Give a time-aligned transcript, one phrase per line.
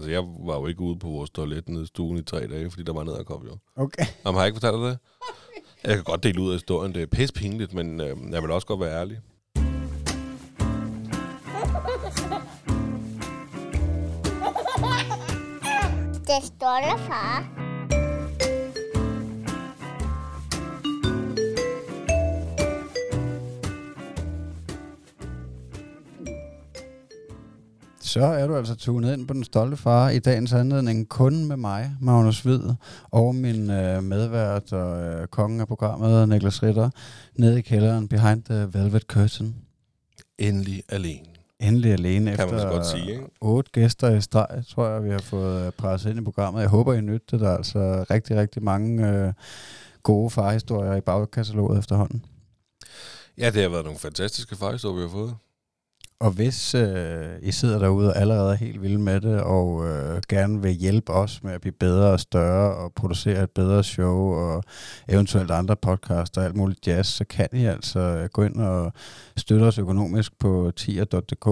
[0.00, 2.70] Altså, jeg var jo ikke ude på vores toilet nede i stuen i tre dage,
[2.70, 3.56] fordi der var nederkop jo.
[3.76, 4.04] Okay.
[4.24, 4.98] Jamen, har jeg ikke fortalt dig det?
[5.84, 6.94] Jeg kan godt dele ud af historien.
[6.94, 9.18] Det er pisse pinligt, men øh, jeg vil også godt være ærlig.
[16.28, 17.69] Det stolte far.
[28.10, 31.56] Så er du altså tunet ind på Den Stolte Far i dagens anledning kun med
[31.56, 32.60] mig, Magnus Hvid,
[33.10, 36.90] og min øh, medvært og øh, kongen af programmet, Niklas Ritter,
[37.34, 39.56] nede i kælderen behind the velvet curtain.
[40.38, 41.26] Endelig alene.
[41.60, 43.24] Endelig alene Kan man efter så godt sige, ikke?
[43.40, 46.60] otte gæster i streg, tror jeg, vi har fået øh, presset ind i programmet.
[46.60, 47.40] Jeg håber, I nytte det.
[47.40, 49.32] Der er altså rigtig, rigtig mange øh,
[50.02, 52.24] gode farhistorier i bagkataloget efterhånden.
[53.38, 55.34] Ja, det har været nogle fantastiske fejlstår, vi har fået.
[56.20, 60.22] Og hvis øh, I sidder derude og allerede er helt vilde med det, og øh,
[60.28, 64.32] gerne vil hjælpe os med at blive bedre og større, og producere et bedre show,
[64.32, 64.62] og
[65.08, 68.92] eventuelt andre podcasts og alt muligt jazz, så kan I altså øh, gå ind og
[69.36, 71.46] støtte os økonomisk på tier.dk,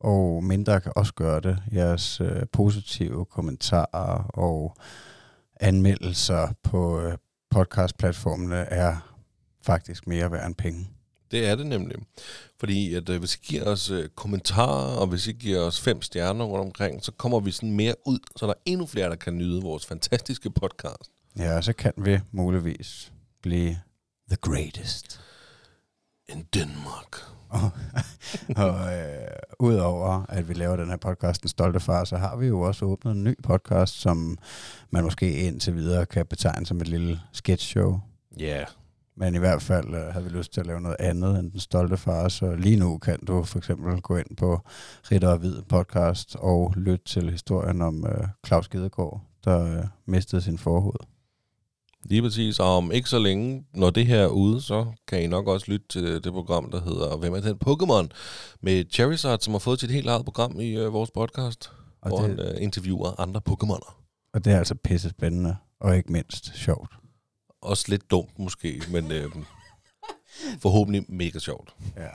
[0.00, 1.58] og mindre kan også gøre det.
[1.72, 4.76] Jeres øh, positive kommentarer og
[5.60, 7.16] anmeldelser på øh,
[7.50, 8.96] podcastplatformene er
[9.66, 10.88] faktisk mere værd end penge.
[11.32, 11.96] Det er det nemlig.
[12.60, 16.02] Fordi at, øh, hvis I giver os øh, kommentarer, og hvis I giver os fem
[16.02, 19.16] stjerner rundt omkring, så kommer vi sådan mere ud, så der er endnu flere, der
[19.16, 21.10] kan nyde vores fantastiske podcast.
[21.38, 23.76] Ja, og så kan vi muligvis blive
[24.28, 25.20] the greatest.
[26.28, 27.16] In Denmark.
[27.48, 27.70] Og,
[28.64, 32.46] og øh, udover at vi laver den her podcast, Den Stolte Far, så har vi
[32.46, 34.38] jo også åbnet en ny podcast, som
[34.90, 38.00] man måske indtil videre kan betegne som et lille sketch-show.
[38.38, 38.66] Ja, yeah.
[39.16, 41.60] Men i hvert fald øh, havde vi lyst til at lave noget andet end Den
[41.60, 44.60] Stolte Far, så lige nu kan du for eksempel gå ind på
[45.10, 50.42] Ritter og Hvid podcast og lytte til historien om øh, Claus Gedegaard, der øh, mistede
[50.42, 50.98] sin forhoved.
[52.04, 52.60] lige præcis.
[52.60, 55.66] Og om ikke så længe, når det her er ude, så kan I nok også
[55.70, 58.08] lytte til det program, der hedder Hvem er den Pokémon?
[58.60, 61.70] Med Charizard, som har fået sit helt eget program i øh, vores podcast,
[62.02, 63.94] Og hvor det- han øh, interviewer andre Pokémoner.
[64.34, 66.90] Og det er altså pisse spændende, og ikke mindst sjovt.
[67.62, 69.30] Også lidt dumt måske, men øh,
[70.60, 71.74] forhåbentlig mega sjovt.
[71.96, 72.08] Ja.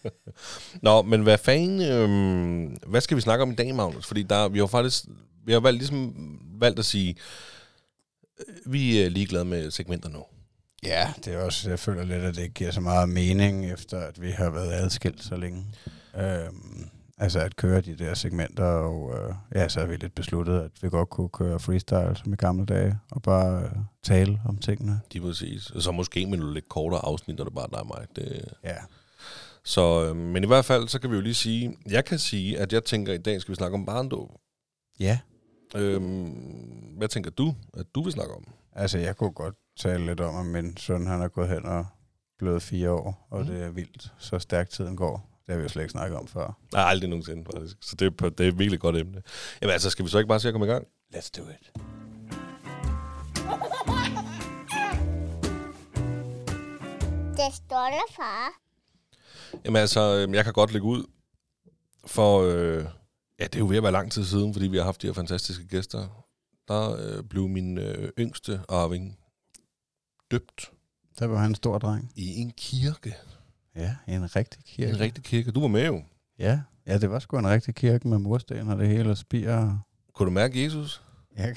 [0.82, 4.06] Nå, men hvad fanden, øh, hvad skal vi snakke om i dag, Magnus?
[4.06, 5.04] Fordi der, vi har faktisk,
[5.44, 6.14] vi har valgt, ligesom
[6.60, 7.16] valgt at sige,
[8.40, 10.24] øh, vi er ligeglade med segmenter nu.
[10.82, 13.98] Ja, det er også, jeg føler lidt, at det ikke giver så meget mening, efter
[14.00, 15.64] at vi har været adskilt så længe.
[16.16, 20.60] Øhm, altså at køre de der segmenter, og øh, ja, så har vi lidt besluttet,
[20.60, 23.70] at vi godt kunne køre freestyle som i gamle dage, og bare øh,
[24.02, 25.00] tale om tingene.
[25.12, 25.72] De præcis.
[25.78, 28.06] Så måske med nogle lidt kortere afsnit, når det bare er dig og mig.
[28.16, 28.76] Det, Ja.
[29.64, 32.58] så, øh, men i hvert fald, så kan vi jo lige sige, jeg kan sige,
[32.58, 34.30] at jeg tænker, at i dag skal vi snakke om barndåb.
[35.00, 35.18] Ja.
[35.76, 36.30] Øhm,
[36.96, 38.44] hvad tænker du, at du vil snakke om?
[38.72, 41.86] Altså, jeg kunne godt tale lidt om, at min søn, han er gået hen og
[42.38, 43.46] blevet fire år, og mm.
[43.46, 45.35] det er vildt, så stærkt tiden går.
[45.46, 46.58] Det har vi jo slet ikke snakket om før.
[46.72, 47.76] Nej, aldrig nogensinde, faktisk.
[47.80, 49.22] Så det er, det er et virkelig godt emne.
[49.62, 50.86] Jamen altså, skal vi så ikke bare se at komme i gang?
[51.14, 51.72] Let's do it.
[57.36, 58.52] Det stolte far.
[59.64, 61.04] Jamen altså, øhm, jeg kan godt lægge ud,
[62.06, 62.84] for øh,
[63.38, 65.06] ja, det er jo ved at være lang tid siden, fordi vi har haft de
[65.06, 66.24] her fantastiske gæster.
[66.68, 69.18] Der øh, blev min øh, yngste arving
[70.30, 70.72] døbt
[71.18, 72.12] Der var han en stor dreng.
[72.16, 73.14] i en kirke.
[73.76, 74.92] Ja, en rigtig kirke.
[74.92, 75.50] En rigtig kirke.
[75.50, 76.02] Du var med jo.
[76.38, 79.78] Ja, ja, det var sgu en rigtig kirke med mursten og det hele, og spir.
[80.14, 81.02] Kunne du mærke Jesus?
[81.36, 81.56] Jeg...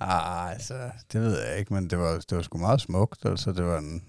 [0.00, 3.24] ah, altså, det ved jeg ikke, men det var, det var sgu meget smukt.
[3.24, 4.04] Altså, det var, en,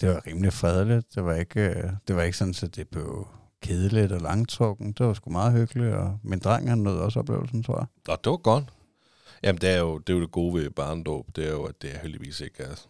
[0.00, 1.14] det var rimelig fredeligt.
[1.14, 3.28] Det var ikke, øh, det var ikke sådan, at det blev
[3.62, 4.92] kedeligt og langtrukken.
[4.92, 7.86] Det var sgu meget hyggeligt, og min dreng, han nød også oplevelsen, tror jeg.
[8.06, 8.64] Nå, det var godt.
[9.42, 11.26] Jamen, det er jo det, er jo det gode ved barndåb.
[11.36, 12.86] Det er jo, at det er heldigvis ikke er...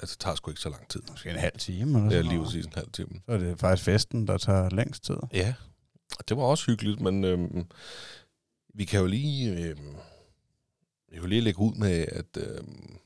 [0.00, 1.02] Altså, det tager sgu ikke så lang tid.
[1.10, 2.46] Måske en halv time eller er sådan lige noget.
[2.46, 3.20] præcis en halv time.
[3.26, 5.16] Så er det faktisk festen, der tager længst tid.
[5.32, 5.54] Ja,
[6.18, 7.64] og det var også hyggeligt, men øhm,
[8.74, 9.94] vi kan jo lige, øhm,
[11.08, 12.96] vi kan jo lige lægge ud med, at øhm,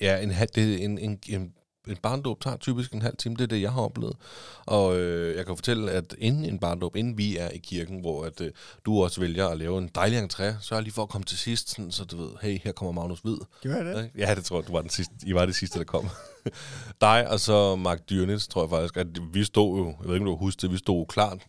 [0.00, 1.54] ja, en, halv- det, en, en, en,
[1.88, 4.16] en barndåb tager typisk en halv time, det er det, jeg har oplevet.
[4.66, 8.24] Og øh, jeg kan fortælle, at inden en barndåb, inden vi er i kirken, hvor
[8.24, 8.50] at, øh,
[8.86, 11.38] du også vælger at lave en dejlig entré, så er lige for at komme til
[11.38, 13.36] sidst, sådan, så du ved, hey, her kommer Magnus Hvid.
[13.62, 14.10] Gjorde jeg det?
[14.18, 15.14] Ja, det tror jeg, du var den sidste.
[15.26, 16.08] I var det sidste, der kom.
[17.00, 20.26] Dig og så Mark Dyrnes, tror jeg faktisk, at vi stod jo, jeg ved ikke,
[20.26, 21.46] om du husker det, vi stod klart,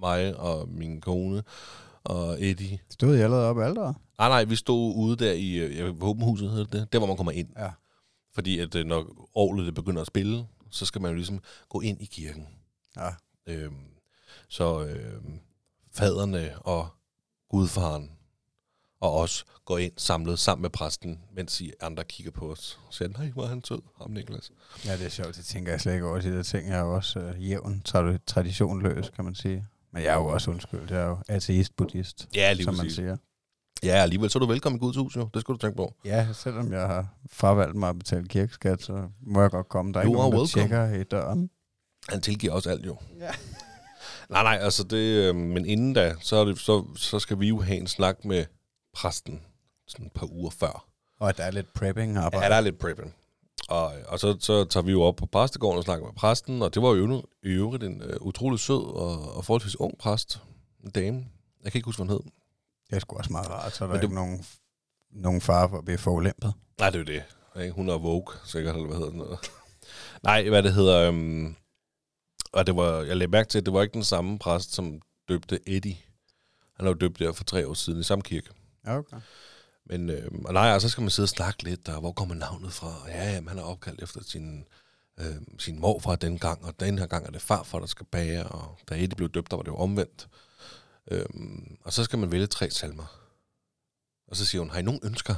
[0.00, 1.42] mig og min kone
[2.04, 2.78] og Eddie.
[2.90, 3.96] Stod I allerede op alderet?
[4.18, 7.32] Nej, nej, vi stod ude der i øh, våbenhuset, hedder det, der hvor man kommer
[7.32, 7.48] ind.
[7.58, 7.70] Ja.
[8.34, 11.80] Fordi at øh, når året det begynder at spille, så skal man jo ligesom gå
[11.80, 12.48] ind i kirken.
[12.96, 13.10] Ja.
[13.46, 13.76] Øhm,
[14.48, 15.22] så øh,
[15.92, 16.88] faderne og
[17.48, 18.10] gudfaren
[19.00, 22.78] og os går ind samlet sammen med præsten, mens I andre kigger på os.
[22.86, 24.52] Og siger, nej, hvor han sød, ham Niklas.
[24.84, 26.20] Ja, det er sjovt, det tænker jeg slet ikke over.
[26.20, 29.66] De der ting jeg er jo også øh, jævn, tra- traditionløs, kan man sige.
[29.92, 33.16] Men jeg er jo også undskyld, jeg er jo ateist-buddhist, Ja, lige som man siger.
[33.84, 35.28] Ja, alligevel så er du velkommen i Guds hus, jo.
[35.34, 35.94] Det skal du tænke på.
[36.04, 39.92] Ja, selvom jeg har fravalgt mig at betale kirkeskat, så må jeg godt komme.
[39.92, 40.62] Der er You ikke nogen, der welcome.
[40.62, 41.50] tjekker i døren.
[42.08, 42.96] Han tilgiver også alt, jo.
[43.20, 43.30] Ja.
[44.30, 44.96] Nej, nej, altså det...
[45.28, 48.24] Øh, men inden da, så, er det, så, så skal vi jo have en snak
[48.24, 48.44] med
[48.94, 49.40] præsten
[49.88, 50.86] sådan et par uger før.
[51.20, 52.48] Og at der er lidt prepping Ja, arbejde.
[52.48, 53.14] der er lidt prepping.
[53.68, 56.74] Og, og så, så tager vi jo op på præstegården og snakker med præsten, og
[56.74, 60.40] det var jo i øvrigt en uh, utrolig sød og, og forholdsvis ung præst.
[60.84, 61.24] En dame.
[61.64, 62.30] Jeg kan ikke huske, hvad hun hed.
[62.90, 64.46] Det er sgu også meget rart, så er der Men ikke du- nogen,
[65.10, 66.52] nogen far for at blive forulæmpet.
[66.78, 67.20] Nej, det er jo
[67.54, 67.62] det.
[67.62, 67.72] Ikke?
[67.74, 69.38] Hun er Vogue, sikkert, eller hvad hedder noget.
[70.22, 71.08] Nej, hvad det hedder...
[71.08, 71.56] Um,
[72.52, 75.00] og det var, jeg lagde mærke til, at det var ikke den samme præst, som
[75.28, 75.96] døbte Eddie.
[76.76, 78.48] Han var døbt der for tre år siden i samme kirke.
[78.86, 79.16] Okay.
[79.86, 82.34] Men øh, og nej, og så skal man sidde og snakke lidt, og hvor kommer
[82.34, 82.94] navnet fra?
[83.08, 84.64] Ja, jamen, han er opkaldt efter sin,
[85.20, 85.26] øh,
[85.58, 88.44] sin mor fra den gang, og den her gang er det farfar, der skal bage,
[88.46, 90.28] og da Eddie blev døbt, der var det jo omvendt.
[91.10, 91.26] Øh,
[91.84, 93.20] og så skal man vælge tre salmer.
[94.28, 95.34] Og så siger hun, har I nogen ønsker?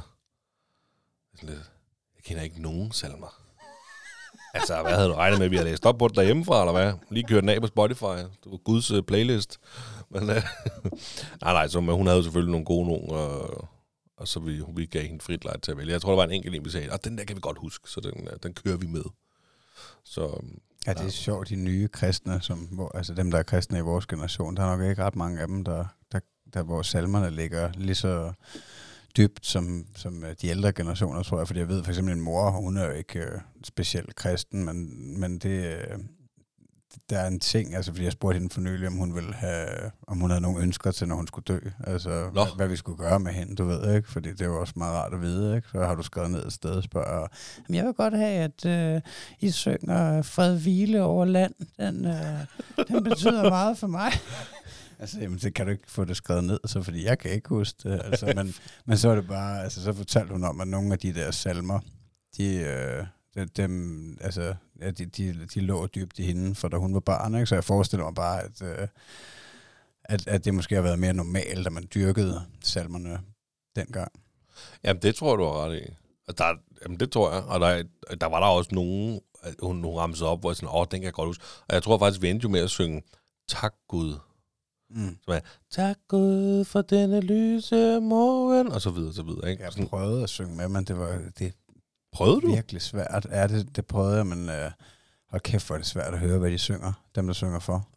[1.33, 1.71] Jeg, sådan lidt,
[2.15, 3.41] jeg kender ikke nogen salmer.
[4.53, 6.71] altså, hvad havde du regnet med, at vi havde læst op på den derhjemmefra, eller
[6.71, 6.93] hvad?
[7.09, 8.17] Lige kørt den af på Spotify.
[8.43, 9.59] Det var Guds uh, playlist.
[10.09, 10.29] Men, uh,
[11.43, 13.67] nej, nej, så, men hun havde selvfølgelig nogle gode nogen, og,
[14.17, 15.91] og så vi, vi gav hende frit lejt til at vælge.
[15.93, 17.57] Jeg tror, der var en enkelt en, vi sagde, og den der kan vi godt
[17.57, 19.03] huske, så den, øh, den kører vi med.
[20.03, 23.43] Så øhm, Ja, det er sjovt, de nye kristne, som, hvor, altså dem, der er
[23.43, 26.19] kristne i vores generation, der er nok ikke ret mange af dem, der, der,
[26.53, 28.33] der hvor salmerne ligger lige så
[29.17, 31.47] dybt som, som øh, de ældre generationer, tror jeg.
[31.47, 35.19] Fordi jeg ved for eksempel, min mor, hun er jo ikke øh, specielt kristen, men,
[35.19, 35.99] men det, øh,
[37.09, 39.67] der er en ting, altså fordi jeg spurgte hende for nylig, om hun ville have,
[40.07, 41.59] om hun havde nogle ønsker til, når hun skulle dø.
[41.83, 42.29] Altså, Nå.
[42.29, 44.11] hvad, hvad, vi skulle gøre med hende, du ved, ikke?
[44.11, 45.67] Fordi det er jo også meget rart at vide, ikke?
[45.71, 47.27] Så har du skrevet ned et sted og spørger,
[47.57, 49.01] "Jamen, jeg vil godt have, at øh,
[49.39, 51.53] I synger Fred Hvile over land.
[51.79, 54.11] Den, øh, den betyder meget for mig.
[54.99, 57.49] Altså, jamen, det kan du ikke få det skrevet ned, så fordi jeg kan ikke
[57.49, 58.01] huske det.
[58.05, 58.53] Altså, men,
[58.85, 61.31] men så er det bare, altså, så fortalte hun om, at nogle af de der
[61.31, 61.79] salmer,
[62.37, 63.05] de, øh,
[63.45, 67.35] dem, altså, ja, de, de, de lå dybt i hende, for da hun var barn,
[67.35, 67.45] ikke?
[67.45, 68.87] så jeg forestiller mig bare, at, øh,
[70.03, 73.19] at, at det måske har været mere normalt, at man dyrkede salmerne
[73.75, 74.11] dengang.
[74.83, 75.93] Jamen, det tror jeg, du har ret i.
[76.27, 77.43] Og der, jamen, det tror jeg.
[77.43, 77.83] Og der,
[78.21, 79.21] der var der også nogen,
[79.61, 81.43] hun, hun ramte op, hvor jeg sådan, åh, den kan jeg godt huske.
[81.67, 83.03] Og jeg tror faktisk, vi endte jo med at synge,
[83.47, 84.15] tak Gud.
[84.89, 85.17] Mm.
[85.23, 85.39] Som er,
[85.71, 89.51] tak Gud for denne lyse morgen, og så videre, så videre.
[89.51, 89.63] Ikke?
[89.63, 91.53] Jeg prøvede at synge med, men det var det
[92.17, 92.51] prøvede du?
[92.53, 93.27] virkelig svært.
[93.31, 94.71] Ja, det, det prøvede jeg, men øh,
[95.29, 96.93] hold kæft, hvor er det svært at høre, hvad de synger.
[97.15, 97.87] Dem, der synger for.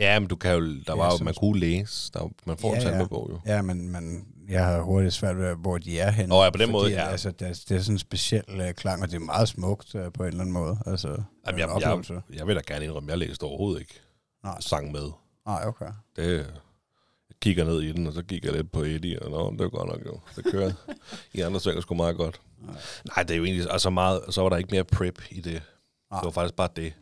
[0.00, 2.10] Ja, men du kan jo, der var jo, man kunne læse.
[2.12, 3.40] Der, var- man får Ja, en salmebog jo.
[3.46, 6.28] Ja, men, men jeg har hurtigt svært ved, hvor de er henne.
[6.28, 7.06] Nå ja, på den fordi, måde, ja.
[7.08, 9.94] Altså, det, er, det er sådan en speciel øh, klang, og det er meget smukt
[9.94, 10.78] øh, på en eller anden måde.
[10.86, 12.12] Altså, Jamen, en jeg, oplevelse.
[12.14, 13.94] jeg, jeg vil da gerne indrømme, jeg læste overhovedet ikke
[14.44, 15.10] Nej, sang med.
[15.46, 15.86] nej, okay.
[16.16, 19.50] Det, jeg kigger ned i den, og så kigger jeg lidt på Eddie, og nå,
[19.52, 20.20] det er godt nok jo.
[20.36, 20.72] Det kører.
[21.34, 22.40] I andre synger sgu meget godt.
[22.58, 22.74] Nej.
[23.04, 25.62] Nej, det er jo egentlig, altså meget, så var der ikke mere prep i det.
[26.10, 26.20] Nej.
[26.20, 26.92] Det var faktisk bare det.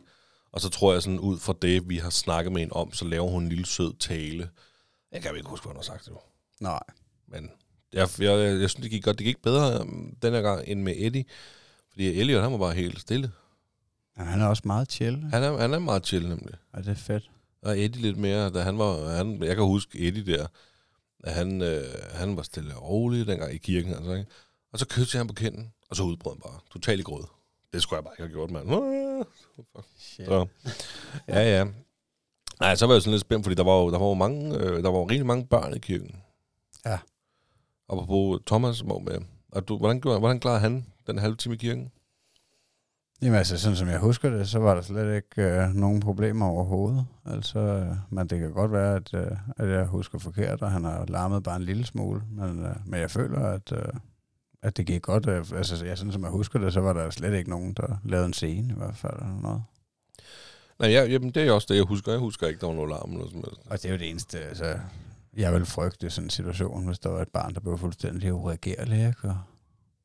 [0.51, 3.05] Og så tror jeg sådan, ud fra det, vi har snakket med hende om, så
[3.05, 4.49] laver hun en lille sød tale.
[5.11, 6.19] Jeg kan ikke huske, hvad hun har sagt jo.
[6.59, 6.83] Nej.
[7.27, 7.51] Men
[7.93, 9.17] jeg, jeg, jeg, jeg synes, det gik godt.
[9.17, 11.25] Det gik bedre um, den her gang, end med Eddie.
[11.91, 13.31] Fordi Elliot, han var bare helt stille.
[14.17, 15.23] Men han er også meget chill.
[15.23, 16.53] Han er, han er meget chill, nemlig.
[16.73, 17.29] Og det er fedt.
[17.61, 20.47] Og Eddie lidt mere, da han var, han, jeg kan huske Eddie der,
[21.23, 24.31] at han, øh, han var stille og rolig dengang i kirken, altså, ikke?
[24.75, 27.25] Og så kyssede jeg ham på kinden, og så udbrød han bare totalt i gråd.
[27.73, 28.67] Det skulle jeg bare ikke have gjort, mand.
[29.97, 30.47] Så.
[31.27, 31.65] Ja, ja.
[32.59, 34.57] Nej, så var jeg sådan lidt spændt, fordi der var jo, der var jo mange,
[34.57, 36.15] øh, der var jo rigtig mange børn i kirken.
[36.85, 36.99] Ja.
[37.87, 39.17] Og på Thomas var med.
[39.51, 41.91] Og du, hvordan, gjorde, hvordan klarede han den halve time i kirken?
[43.21, 46.45] Jamen altså, sådan som jeg husker det, så var der slet ikke øh, nogen problemer
[46.45, 47.05] overhovedet.
[47.25, 50.83] Altså, øh, men det kan godt være, at, øh, at jeg husker forkert, og han
[50.83, 52.21] har larmet bare en lille smule.
[52.31, 53.93] Men, øh, men jeg føler, at, øh,
[54.65, 55.27] at det gik godt.
[55.27, 57.97] Øh, altså, ja, sådan som jeg husker det, så var der slet ikke nogen, der
[58.03, 59.13] lavede en scene i hvert fald.
[59.13, 59.63] Eller noget.
[60.79, 62.11] Nej, ja, jamen, det er også det, jeg husker.
[62.11, 63.57] Jeg husker ikke, der var noget larm eller sådan noget.
[63.65, 64.79] Og det er jo det eneste, altså,
[65.37, 69.07] jeg vil frygte sådan en situation, hvis der var et barn, der blev fuldstændig ureagerlig,
[69.07, 69.27] ikke?
[69.27, 69.37] Og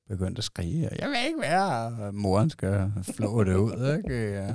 [0.08, 4.32] begyndte at skrige, jeg vil ikke være, og moren skal flå det ud, ikke?
[4.32, 4.54] Ja,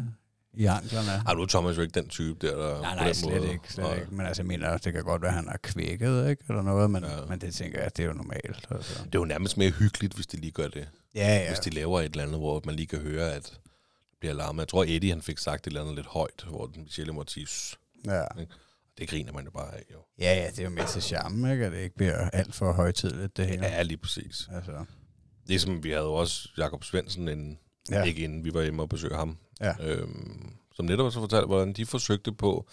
[0.57, 1.11] I anklerne.
[1.27, 3.37] Ej, nu er Thomas jo ikke den type der, der Nej, på nej, den slet
[3.41, 3.51] måde.
[3.53, 3.95] ikke, slet Nej.
[3.95, 4.07] ikke.
[4.15, 6.43] Men altså, jeg mener, det kan godt være, at han er kvækket, ikke?
[6.49, 7.25] Eller noget, men, Ja.
[7.29, 8.67] men det tænker jeg, det er jo normalt.
[8.71, 8.93] Altså.
[9.03, 10.87] Det er jo nærmest mere hyggeligt, hvis de lige gør det.
[11.15, 11.47] Ja, Ja.
[11.47, 13.59] Hvis de laver et eller andet, hvor man lige kan høre, at det
[14.19, 14.59] bliver larmet.
[14.61, 17.41] Jeg tror, Eddie han fik sagt et eller andet lidt højt, hvor den Michelle måtte
[18.05, 18.23] ja.
[18.97, 19.97] Det griner man jo bare af, jo.
[20.19, 21.65] Ja, ja, det er jo med til charme, ikke?
[21.65, 23.65] At det ikke bliver alt for højtidligt, det hele.
[23.65, 24.49] Ja, lige præcis.
[24.51, 24.85] Altså,
[25.47, 27.59] Ligesom vi havde jo også Jakob Svendsen inden,
[27.91, 27.97] ja.
[27.97, 28.03] ja.
[28.03, 29.37] ikke inden vi var hjemme og besøge ham.
[29.61, 29.73] Ja.
[29.81, 32.67] Øhm, som netop også fortalte, hvordan de forsøgte på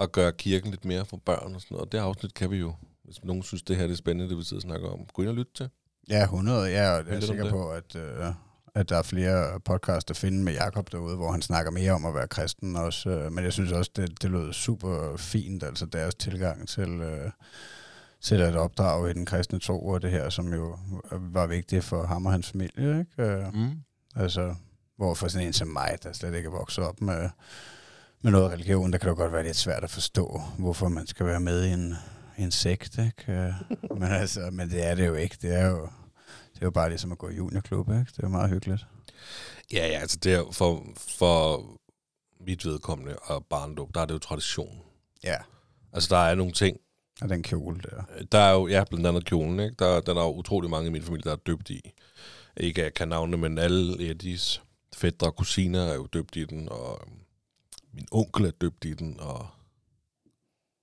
[0.00, 1.86] at gøre kirken lidt mere for børn og sådan noget.
[1.86, 4.38] Og det afsnit kan vi jo, hvis nogen synes, det her det er spændende, det
[4.38, 5.68] vi sidder og snakker om, gå ind og lytte til.
[6.08, 6.58] Ja, 100.
[6.62, 8.26] Jeg er, jeg er sikker på, at, øh,
[8.74, 12.04] at der er flere podcasts at finde med Jakob derude, hvor han snakker mere om
[12.06, 13.10] at være kristen også.
[13.10, 17.30] Øh, men jeg synes også, det, det lød super fint, altså deres tilgang til, øh,
[18.20, 20.78] til at opdrage i den kristne tro, og det her, som jo
[21.12, 22.98] var vigtigt for ham og hans familie.
[22.98, 23.22] Ikke?
[23.32, 23.70] Øh, Mm.
[24.16, 24.54] Altså,
[24.96, 27.28] hvor for sådan en som mig, der slet ikke er vokset op med,
[28.22, 31.06] med noget religion, der kan det jo godt være lidt svært at forstå, hvorfor man
[31.06, 31.94] skal være med i en,
[32.38, 33.32] en sekt, ikke?
[33.32, 33.52] Øh,
[34.00, 35.36] men, altså, men det er det jo ikke.
[35.42, 35.80] Det er jo,
[36.54, 37.98] det er jo bare ligesom at gå i juniorklub, ikke?
[37.98, 38.86] Det er jo meget hyggeligt.
[39.72, 40.86] Ja, ja, altså det er, for,
[41.18, 41.64] for
[42.46, 44.78] mit vedkommende og barndom, der er det jo tradition.
[45.24, 45.36] Ja.
[45.92, 46.76] Altså der er nogle ting,
[47.22, 48.24] Og den kjole der.
[48.32, 49.74] der er jo, ja, blandt andet kjolen, ikke?
[49.78, 51.92] Der, den er jo utrolig mange i min familie, der er døbt i.
[52.56, 54.62] Ikke jeg kan navne, men alle Eddies
[54.94, 57.18] fædre og kusiner er jo døbt i den, og øhm,
[57.92, 59.46] min onkel er døbt i den, og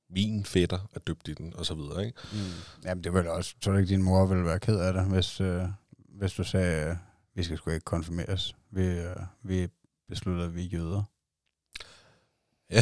[0.09, 2.19] min fætter er døbt i den, og så videre, ikke?
[2.31, 2.39] Mm.
[2.85, 3.55] Jamen, det ville også...
[3.61, 5.63] Tror du ikke, din mor ville være ked af det, hvis, øh,
[5.97, 6.95] hvis du sagde, øh,
[7.35, 8.55] vi skal sgu ikke konfirmeres.
[8.71, 9.67] Vi, øh, vi
[10.07, 11.03] beslutter, at vi er jøder.
[12.71, 12.81] Ja.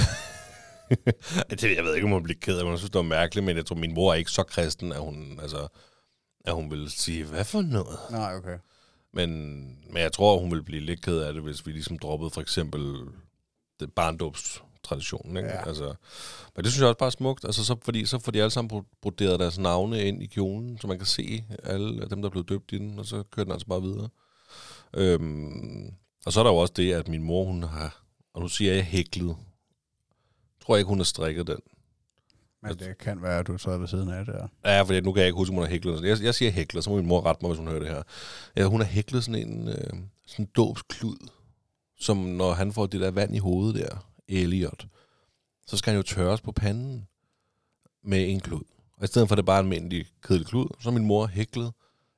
[1.50, 3.46] det, jeg ved ikke, om hun bliver ked af, men jeg synes, det var mærkeligt,
[3.46, 5.68] men jeg tror, min mor er ikke så kristen, at hun, altså,
[6.46, 8.00] at hun vil sige, hvad for noget?
[8.12, 8.58] Nej, okay.
[9.18, 9.30] Men,
[9.90, 12.42] men jeg tror, hun vil blive lidt ked af det, hvis vi ligesom droppede for
[12.42, 12.96] eksempel
[13.80, 15.38] det barndåbstraditionen.
[15.38, 15.50] Ikke?
[15.50, 15.68] Ja.
[15.68, 15.96] Altså,
[16.56, 18.52] men det synes jeg også bare er smukt, altså, så, fordi så får de alle
[18.52, 22.30] sammen bro- broderet deres navne ind i kjolen, så man kan se alle dem, der
[22.30, 24.10] er blevet døbt i den, og så kører den altså bare videre.
[24.94, 25.94] Øhm,
[26.26, 28.74] og så er der jo også det, at min mor, hun har, og nu siger
[28.74, 29.36] jeg hæklet,
[30.66, 31.60] tror jeg ikke, hun har strikket den.
[32.64, 34.48] Men det kan være, at du træder ved siden af det der.
[34.66, 36.04] Ja, for nu kan jeg ikke huske, om hun har hæklet.
[36.04, 38.04] Jeg, jeg siger hæklet, så må min mor rette mig, hvis hun hører det her.
[38.56, 39.94] Ja, hun har hæklet sådan en, øh,
[40.28, 41.30] sådan en dåbsklud,
[42.00, 44.88] som når han får det der vand i hovedet der, Elliot,
[45.68, 47.08] så skal han jo tørres på panden
[48.04, 48.64] med en klud.
[48.98, 51.08] Og i stedet for at det bare er en almindelig kedelig klud, så har min
[51.08, 51.72] mor hæklet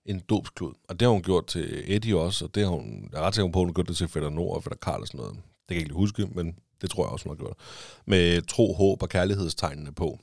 [0.06, 0.74] en dåbsklud.
[0.90, 3.36] Og det har hun gjort til Eddie også, og det har hun, jeg er ret
[3.36, 5.18] sikker på, at hun har gjort det til Fætter Nord og Fætter Karl og sådan
[5.18, 5.36] noget.
[5.36, 7.58] Det kan jeg ikke lige huske, men det tror jeg også, hun har gjort.
[8.06, 10.20] Med tro, håb og kærlighedstegnene på.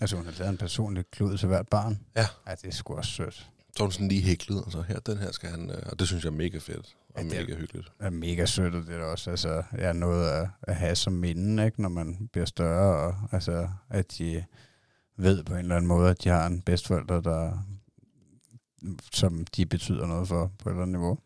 [0.00, 2.00] Altså, hun har lavet en personlig klud til hvert barn.
[2.16, 2.26] Ja.
[2.48, 3.50] Ja, det er sgu også sødt.
[3.76, 6.06] Så hun sådan lige hæklet, og så her, den her skal han, øh, og det
[6.08, 7.88] synes jeg er mega fedt, og Ja, det er- mega hyggeligt.
[8.00, 11.64] Er mega sødt, og det er også altså, er noget at, at have som minde,
[11.66, 14.44] ikke, når man bliver større, og altså, at de
[15.18, 17.58] ved på en eller anden måde, at de har en bedstforælder, der,
[19.12, 21.18] som de betyder noget for på et eller andet niveau.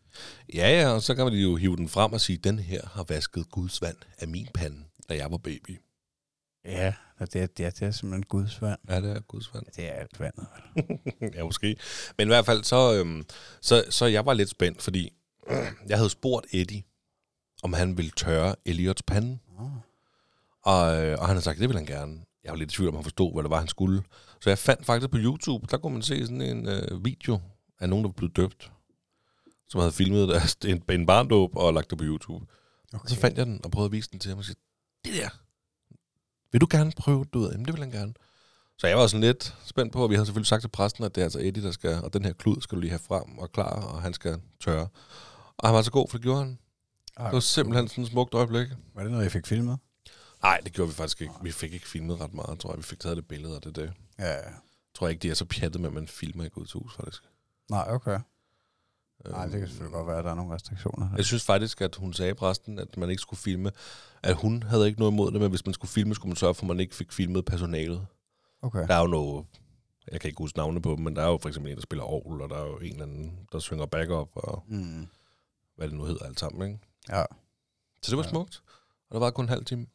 [0.53, 3.03] Ja, ja, og så kan man jo hive den frem og sige, den her har
[3.03, 4.77] vasket Guds vand af min pande,
[5.09, 5.79] da jeg var baby.
[6.65, 8.79] Ja, og det er, det er, det er simpelthen Guds vand.
[8.89, 9.65] Ja, det er Guds vand.
[9.75, 10.47] Det er alt vandet.
[11.35, 11.75] ja, måske.
[12.17, 13.25] Men i hvert fald, så, øhm,
[13.61, 15.13] så, så jeg var lidt spændt, fordi
[15.89, 16.83] jeg havde spurgt Eddie,
[17.63, 19.39] om han ville tørre Elliots pande.
[19.59, 19.71] Oh.
[20.63, 22.21] Og, øh, og han har sagt, det vil han gerne.
[22.43, 24.03] Jeg var lidt i tvivl om, han forstod, hvad det var, han skulle.
[24.41, 27.39] Så jeg fandt faktisk på YouTube, der kunne man se sådan en øh, video
[27.79, 28.71] af nogen, der var blevet døbt.
[29.69, 32.45] Som havde filmet deres, en, en barndåb og lagt det på YouTube.
[32.93, 33.03] Okay.
[33.03, 34.55] Og så fandt jeg den og prøvede at vise den til ham og sige,
[35.05, 35.29] det der,
[36.51, 37.51] vil du gerne prøve det ud?
[37.51, 38.13] Jamen, det vil han gerne.
[38.77, 41.15] Så jeg var sådan lidt spændt på, og vi havde selvfølgelig sagt til præsten, at
[41.15, 43.37] det er altså Eddie, der skal, og den her klud skal du lige have frem
[43.37, 44.87] og klar, og han skal tørre.
[45.57, 46.57] Og han var så god, for det gjorde han.
[47.17, 48.67] Det var simpelthen sådan et smukt øjeblik.
[48.95, 49.79] Var det noget, jeg fik filmet?
[50.43, 51.33] Nej, det gjorde vi faktisk ikke.
[51.41, 52.77] Vi fik ikke filmet ret meget, tror jeg.
[52.77, 53.91] Vi fik taget det billede af det der.
[54.19, 54.37] Ja, ja.
[54.95, 57.23] tror jeg ikke, de er så pjattet med, at man filmer i Guds hus, faktisk.
[57.69, 58.19] Nej, okay.
[59.29, 61.09] Nej, Øhm, det kan selvfølgelig godt være, at der er nogle restriktioner.
[61.17, 63.71] Jeg synes faktisk, at hun sagde præsten, at man ikke skulle filme.
[64.23, 66.53] At hun havde ikke noget imod det, men hvis man skulle filme, skulle man sørge
[66.53, 68.07] for, at man ikke fik filmet personalet.
[68.61, 68.87] Okay.
[68.87, 69.45] Der er jo noget...
[70.11, 71.81] Jeg kan ikke huske navne på dem, men der er jo for eksempel en, der
[71.81, 75.07] spiller orgel, og der er jo en eller anden, der synger backup, og Mm.
[75.77, 76.79] hvad det nu hedder alt sammen, ikke?
[77.09, 77.23] Ja.
[78.03, 78.29] Så det var Ja.
[78.29, 78.61] smukt.
[79.09, 79.85] Og der var kun en halv time.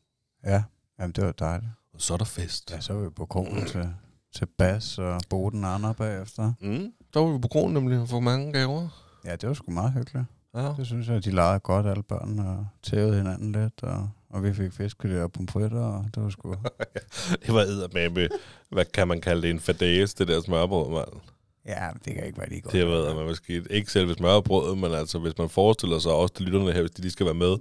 [0.45, 0.63] Ja,
[0.99, 1.71] jamen det var dejligt.
[1.95, 2.71] Og så er der fest.
[2.71, 3.95] Ja, så var vi på krogen til,
[4.35, 6.53] til Bas og Boden Andre bagefter.
[6.61, 6.93] Mm.
[7.15, 8.89] Der var vi på kronen nemlig få mange gaver.
[9.27, 10.27] Ja, det var sgu meget hyggeligt.
[10.55, 10.73] Ja.
[10.77, 14.55] Det synes jeg, de legede godt, alle børnene, og tævede hinanden lidt, og, og vi
[14.55, 16.55] fik fiskeler og pomfritter, og det var sgu...
[17.47, 18.29] Det var eddermame
[18.71, 21.21] hvad kan man kalde det, en fadæs, det der smørbrød, mand.
[21.67, 22.73] ja, det kan ikke være lige godt.
[22.73, 26.45] Det ved man måske ikke selve smørbrødet, men altså hvis man forestiller sig også til
[26.47, 27.57] lytterne her, hvis de lige skal være med,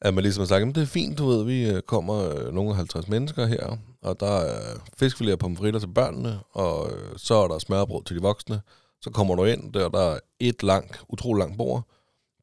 [0.00, 2.54] at man ligesom har sagt, "Jamen, det er fint, du ved, vi øh, kommer øh,
[2.54, 4.60] nogle af 50 mennesker her, og der er
[4.98, 8.60] fiskfilet og pomfritter til børnene, og øh, så er der smørbrød til de voksne.
[9.02, 11.82] Så kommer du ind, der, der er et langt, utrolig langt bord.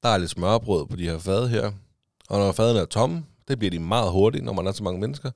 [0.03, 1.71] Der er lidt smørbrød på de her fade her,
[2.29, 4.99] og når fadene er tomme, det bliver de meget hurtigt, når man er så mange
[4.99, 5.31] mennesker,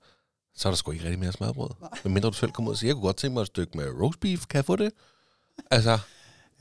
[0.55, 1.69] så er der sgu ikke rigtig mere smørbrød.
[2.03, 3.77] Men mindre du selv kommer ud og siger, jeg kunne godt tænke mig et stykke
[3.77, 4.91] med roast beef, kan jeg få det?
[5.71, 5.99] Altså,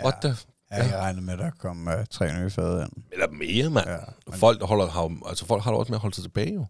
[0.03, 0.37] what the...
[0.71, 3.05] Ja, jeg regnede med, at der kom uh, tre nye fade ind.
[3.13, 3.87] Eller mere, mand.
[3.89, 6.55] Ja, Ja, men- folk, holder, har, altså, folk har også med at holde sig tilbage,
[6.55, 6.67] jo.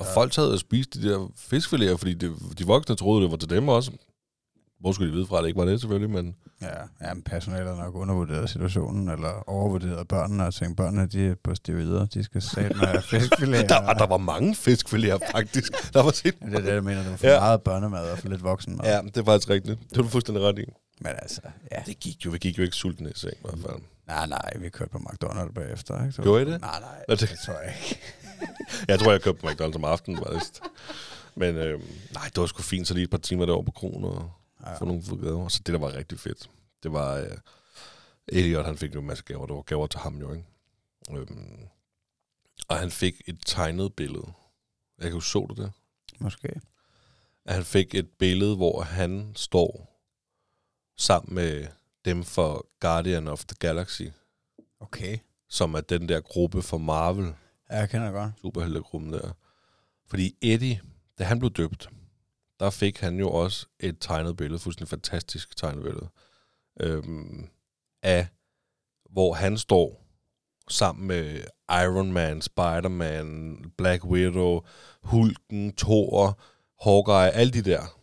[0.00, 0.14] Og ja.
[0.14, 3.50] folk sad og spiste de der fiskfiléer, fordi det, de voksne troede, det var til
[3.50, 3.90] dem også.
[4.80, 6.34] Hvor skulle de vide fra, at det ikke var det, selvfølgelig, men...
[6.62, 6.66] Ja,
[7.08, 11.54] ja men personalet nok undervurderet situationen, eller overvurderet børnene, og tænkt, børnene de er på
[11.54, 13.68] stivider, de skal sætte med fiskfilet.
[13.68, 15.92] Der, var, der var mange fiskfiléer, faktisk.
[15.94, 16.34] Der var set.
[16.40, 17.40] Det er det, jeg mener, det var for Ja.
[17.40, 18.84] meget børnemad og for lidt voksenmad.
[18.86, 19.78] Ja, det er faktisk rigtigt.
[19.90, 20.64] Det var du fuldstændig ret i.
[21.00, 21.40] Men altså,
[21.72, 21.82] ja.
[21.86, 23.82] Det gik jo, vi gik jo ikke sultne i seng, i hvert fald.
[24.06, 26.12] Nej, nej, vi kørte på McDonald's bagefter, ikke?
[26.12, 26.60] Så, Gjorde I det?
[26.60, 28.00] Nej, nej, Hvad det, det- tror jeg ikke.
[28.88, 30.52] Jeg tror, jeg købte McDonald's om aftenen, faktisk.
[31.36, 31.80] Men øh,
[32.14, 34.30] nej, det var sgu fint, så lige et par timer derovre på kronen og
[34.66, 34.76] ja.
[34.78, 35.48] Få nogle gaver.
[35.48, 36.50] Så det, der var rigtig fedt,
[36.82, 37.14] det var...
[37.16, 37.36] Øh,
[38.32, 39.46] Elliot, han fik jo en masse gaver.
[39.46, 40.44] Der var gaver til ham jo, ikke?
[41.10, 41.68] Øhm,
[42.68, 44.32] og han fik et tegnet billede.
[44.98, 45.72] Jeg kan jo så du det?
[46.20, 46.60] Måske.
[47.44, 50.00] At han fik et billede, hvor han står
[50.98, 51.66] sammen med
[52.04, 54.02] dem for Guardian of the Galaxy,
[54.80, 55.18] Okay.
[55.48, 57.34] som er den der gruppe for Marvel,
[57.70, 58.32] Ja, jeg kender godt.
[58.40, 59.32] superheltegruppen der.
[60.06, 60.80] Fordi Eddie,
[61.18, 61.90] da han blev døbt,
[62.60, 66.08] der fik han jo også et tegnet billede, fuldstændig fantastisk tegnet billede,
[66.80, 67.48] øhm,
[68.02, 68.26] af
[69.10, 70.06] hvor han står
[70.68, 71.40] sammen med
[71.70, 74.60] Iron Man, Spider-Man, Black Widow,
[75.02, 76.38] Hulken, Thor,
[76.82, 77.96] Hawkeye, alle de der.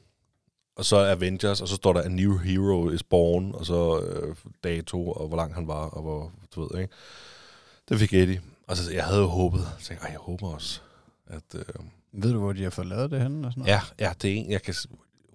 [0.75, 4.35] Og så Avengers, og så står der A New Hero is Born, og så øh,
[4.63, 6.93] dato, og hvor lang han var, og hvor, du ved, ikke?
[7.89, 8.41] Det fik Eddie.
[8.67, 10.81] Og så jeg havde jo håbet, jeg tænkte, Ej, jeg håber også,
[11.27, 11.55] at...
[11.55, 11.85] Øh,
[12.17, 13.47] ved du, hvor de har fået lavet det henne?
[13.47, 13.81] Og sådan noget?
[13.99, 14.73] ja, ja, det er en, jeg kan...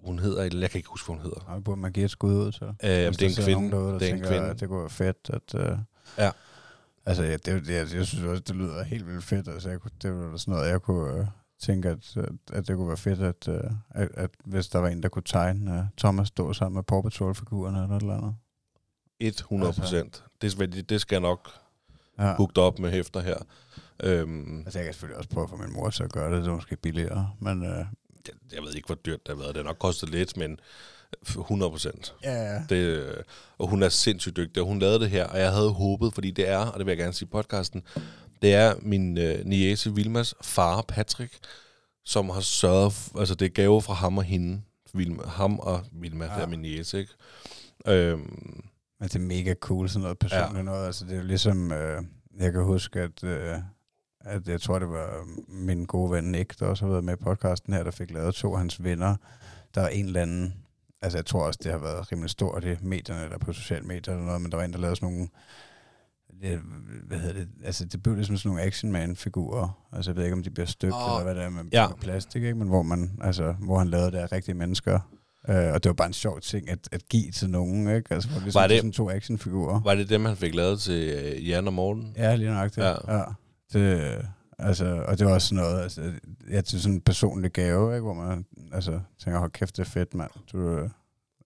[0.03, 1.39] Hun hedder, eller jeg kan ikke huske, hvad hun hedder.
[1.47, 2.63] Og burde man give et skud ud til?
[2.63, 3.71] Øh, det er en kvinde.
[3.71, 4.47] Derude, der det er en tænker, kvinde.
[4.49, 5.71] At det være fedt, at...
[5.71, 5.77] Uh,
[6.17, 6.31] Ja.
[7.05, 9.47] Altså, ja, det, det, jeg, jeg synes også, det lyder helt vildt fedt.
[9.47, 11.27] Altså, jeg, kunne- det var da sådan noget, jeg kunne uh,
[11.61, 14.87] tænke, at, at, at det kunne være fedt, at, uh, at, at hvis der var
[14.87, 18.35] en, der kunne tegne uh, Thomas stå sammen med Paw Patrol-figurerne eller et eller andet.
[19.19, 20.23] 100 procent.
[20.41, 21.49] Det, skal- det skal jeg nok
[22.19, 22.35] Ja.
[22.35, 23.37] hooked op med hæfter her.
[24.03, 26.43] Øhm, Altså, jeg kan selvfølgelig også prøve få min mor til at gøre det.
[26.43, 27.61] Det er måske billigere, men...
[27.61, 27.85] Uh,
[28.27, 29.55] jeg, jeg ved ikke, hvor dyrt det har været.
[29.55, 30.59] Det har nok kostet lidt, men
[31.37, 32.13] 100 procent.
[32.23, 32.61] ja, ja.
[32.69, 33.23] Det, øh,
[33.57, 36.31] og hun er sindssygt dygtig, og hun lavede det her, og jeg havde håbet, fordi
[36.31, 37.83] det er, og det vil jeg gerne sige i podcasten,
[38.41, 41.33] det er min øh, niece Vilmas far, Patrick,
[42.05, 44.61] som har sørget, altså det er gave fra ham og hende,
[44.93, 46.31] Vilma, ham og Vilma, ja.
[46.31, 46.37] Ja.
[46.37, 47.13] det er min niece, ikke?
[47.87, 48.63] Øhm,
[48.99, 50.61] Men det er mega cool, sådan noget personligt ja.
[50.61, 50.85] noget.
[50.85, 52.03] Altså, det er jo ligesom, øh,
[52.39, 53.57] jeg kan huske, at, øh,
[54.23, 55.09] at jeg tror, det var
[55.47, 58.35] min gode ven Nick, der også har været med i podcasten her, der fik lavet
[58.35, 59.15] to af hans venner.
[59.75, 60.53] Der var en eller anden,
[61.01, 64.13] altså jeg tror også, det har været rimelig stort i medierne, eller på sociale medier
[64.13, 65.27] eller noget, men der var en, der lavede sådan nogle,
[66.41, 66.59] det,
[67.07, 69.85] hvad hedder det, altså det blev ligesom sådan nogle Action Man-figurer.
[69.93, 71.87] Altså jeg ved ikke, om de bliver støbt, oh, eller hvad det er med, ja.
[72.01, 72.55] plastik, ikke?
[72.57, 74.99] men hvor, man, altså, hvor han lavede det af rigtige mennesker.
[75.49, 78.13] Uh, og det var bare en sjov ting at, at give til nogen, ikke?
[78.13, 79.81] Altså, hvor det, Var det- sådan to actionfigurer.
[79.83, 82.13] var det dem, han fik lavet til øh, Jan og Morten?
[82.17, 82.77] Ja, lige det.
[82.77, 83.17] Ja.
[83.17, 83.23] Ja.
[83.73, 83.79] Ja.
[83.79, 84.27] Det,
[84.59, 86.01] altså, og det var også sådan noget, altså,
[86.49, 88.03] ja, det er sådan en personlig gave, ikke?
[88.03, 90.31] hvor man altså, tænker, hold kæft, det er fedt, mand.
[90.51, 90.89] Du,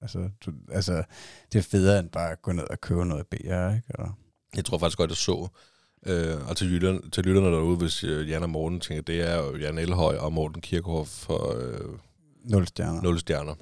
[0.01, 1.03] altså, du, altså,
[1.53, 3.81] det er federe end bare at gå ned og købe noget BR, ikke?
[3.89, 4.17] Eller,
[4.55, 5.47] Jeg tror faktisk godt, jeg så.
[6.05, 9.35] Øh, og til lytterne, til lytterne derude, hvis øh, Jan og Morten tænker, det er
[9.35, 11.99] jo Jan Elhøj og Morten Kirchhoff for øh,
[12.43, 13.01] nul stjerner.
[13.01, 13.55] 0 stjerner.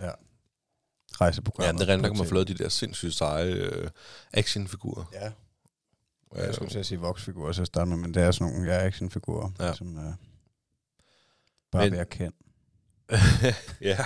[1.22, 1.66] Rejseprogram.
[1.66, 3.90] Ja, det rent, der kan man få de der sindssygt seje øh,
[4.34, 5.04] actionfigurer.
[5.14, 5.32] Ja, Ja,
[6.36, 8.86] jeg skulle til at sige voksfigurer at starte med, men det er sådan nogle ja,
[8.86, 9.74] actionfigurer, Ja.
[9.74, 10.04] som øh,
[11.72, 12.36] bare Men- men, være kendt.
[13.82, 13.98] ja.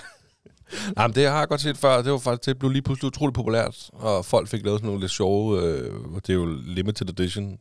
[0.98, 2.02] Jamen, det har jeg godt set før.
[2.02, 5.02] Det var faktisk, det blev lige pludselig utroligt populært, og folk fik lavet sådan nogle
[5.02, 7.60] lidt sjove, øh, det er jo limited edition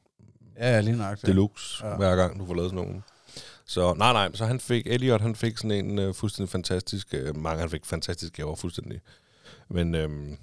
[0.57, 1.27] Ja, lige nok det.
[1.27, 1.87] deluxe.
[1.87, 1.97] Ja.
[1.97, 3.03] hver gang du får lavet sådan nogle.
[3.67, 7.37] Så nej, nej, så han fik, Elliot, han fik sådan en øh, fuldstændig fantastisk, øh,
[7.37, 9.01] mange han fik fantastiske gaver fuldstændig.
[9.69, 10.37] Men øhm,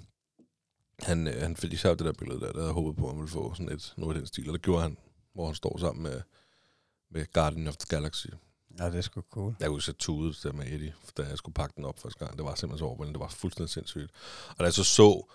[1.02, 3.20] han, øh, han fik især det der billede der, der havde håbet på, at han
[3.20, 4.96] ville få sådan et, noget af den stil, og det gjorde han,
[5.34, 6.20] hvor han står sammen med,
[7.10, 8.26] med Guardian of the Galaxy.
[8.78, 9.54] Ja, det er sgu cool.
[9.60, 12.36] Jeg kunne sætte tude der med Eddie, da jeg skulle pakke den op første gang.
[12.38, 13.18] Det var simpelthen så overvældende.
[13.18, 14.10] Det var fuldstændig sindssygt.
[14.48, 15.26] Og da jeg så så,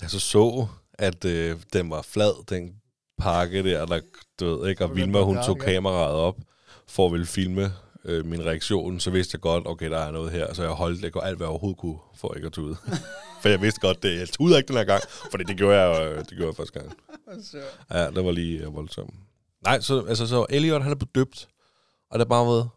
[0.00, 2.80] da jeg så, så at øh, den var flad, den
[3.18, 4.00] pakke der, der
[4.40, 6.36] du ved ikke, og Vilma, hun tog kameraet op
[6.86, 7.72] for at ville filme
[8.04, 11.02] øh, min reaktion, så vidste jeg godt, okay, der er noget her, så jeg holdt
[11.02, 12.76] jeg alt, hvad jeg overhovedet kunne, for ikke at tude.
[13.40, 16.12] for jeg vidste godt, det jeg tuder ikke den her gang, fordi det gjorde jeg,
[16.12, 16.92] øh, det gjorde jeg første gang.
[17.90, 19.14] Ja, det var lige øh, voldsomt.
[19.64, 21.48] Nej, så, altså, så Elliot, han er blevet døbt,
[22.10, 22.68] og det har bare været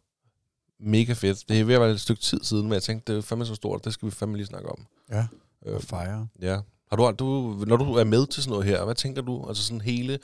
[0.80, 1.50] mega fedt.
[1.50, 3.46] Det er ved at være et stykke tid siden, men jeg tænkte, det er fandme
[3.46, 4.86] så stort, det skal vi fandme lige snakke om.
[5.12, 5.28] Ja,
[5.66, 6.28] Øh, og fejre.
[6.42, 6.60] ja.
[6.90, 7.26] Har du, du,
[7.68, 9.46] når du er med til sådan noget her, hvad tænker du?
[9.48, 10.20] Altså sådan hele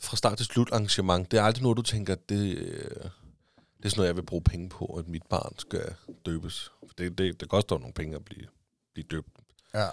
[0.00, 3.88] fra start til slut arrangement, det er aldrig noget, du tænker, det, øh, det er
[3.88, 5.94] sådan noget, jeg vil bruge penge på, at mit barn skal
[6.26, 6.70] døbes.
[6.86, 8.46] For det, det, det koster jo nogle penge at blive,
[8.94, 9.28] blive døbt.
[9.74, 9.88] Ja.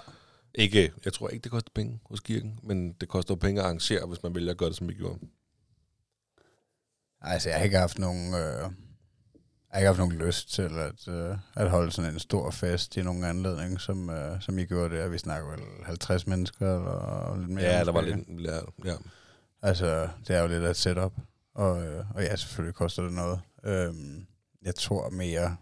[0.55, 4.07] Ikke, jeg tror ikke, det koster penge hos kirken, men det koster penge at arrangere,
[4.07, 5.19] hvis man vælger at gøre det, som vi gjorde.
[7.21, 8.33] Altså, jeg har ikke haft nogen...
[8.33, 8.71] Øh,
[9.71, 12.97] jeg har ikke haft nogen lyst til at, øh, at holde sådan en stor fest
[12.97, 15.07] i nogen anledning, som, øh, som I gjorde der.
[15.07, 17.65] Vi snakker vel 50 mennesker eller lidt mere.
[17.65, 18.43] Ja, der var lidt...
[18.43, 18.95] Ja, ja.
[19.61, 21.13] Altså, det er jo lidt af et setup.
[21.53, 23.39] Og, øh, og ja, selvfølgelig koster det noget.
[23.63, 24.27] Øhm,
[24.61, 25.57] jeg tror mere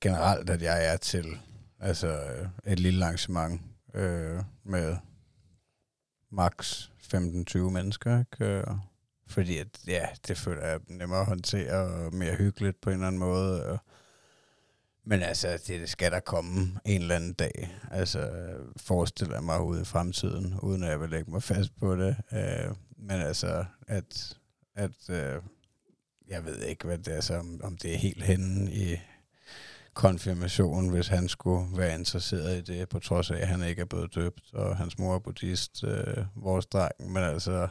[0.00, 1.38] generelt, at jeg er til
[1.84, 3.60] altså, øh, et lille arrangement
[3.94, 4.96] øh, med
[6.30, 8.18] maks 15-20 mennesker.
[8.18, 8.44] Ikke?
[8.44, 8.64] Øh,
[9.26, 13.06] fordi at, ja, det føler jeg nemmere at håndtere og mere hyggeligt på en eller
[13.06, 13.66] anden måde.
[13.66, 13.78] Og,
[15.04, 17.78] men altså, det, det skal der komme en eller anden dag.
[17.90, 18.30] Altså,
[18.76, 22.16] forestiller mig ude i fremtiden, uden at jeg vil lægge mig fast på det.
[22.32, 24.38] Øh, men altså, at,
[24.74, 25.42] at øh,
[26.28, 28.96] jeg ved ikke, hvad det er, så, om, om det er helt henne i
[29.94, 33.86] konfirmation, hvis han skulle være interesseret i det, på trods af, at han ikke er
[33.86, 37.12] blevet døbt, og hans mor er buddhist, øh, vores dreng.
[37.12, 37.68] Men altså,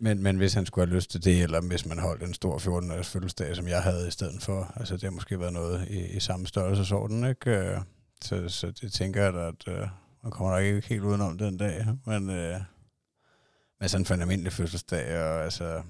[0.00, 2.58] men, men hvis han skulle have lyst til det, eller hvis man holdt en stor
[2.58, 6.06] 14-års fødselsdag, som jeg havde i stedet for, altså det har måske været noget i,
[6.06, 7.50] i samme størrelsesorden, ikke?
[7.50, 7.80] Øh,
[8.22, 9.88] så, så det tænker jeg da, at øh,
[10.22, 12.60] man kommer nok ikke helt udenom den dag, men, øh,
[13.80, 15.82] men sådan for en almindelig fødselsdag, og altså,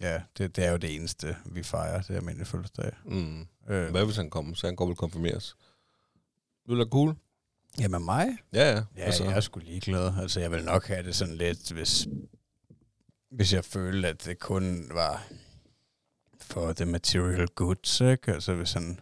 [0.00, 2.92] ja, det, det er jo det eneste, vi fejrer, det er almindelig fødselsdag.
[3.04, 3.40] Mm.
[3.68, 4.54] Øh, Hvad hvis han kommer?
[4.54, 5.56] Så han går vel konfirmeres.
[6.62, 7.14] Det ville da cool.
[7.80, 8.28] Jamen mig?
[8.52, 8.82] Ja, ja.
[8.96, 9.24] Ja, altså.
[9.24, 10.12] jeg er sgu ligeglad.
[10.20, 12.06] Altså, jeg vil nok have det sådan lidt, hvis,
[13.30, 15.26] hvis jeg følte, at det kun var
[16.40, 18.32] for the material goods, ikke?
[18.32, 19.00] Altså, hvis han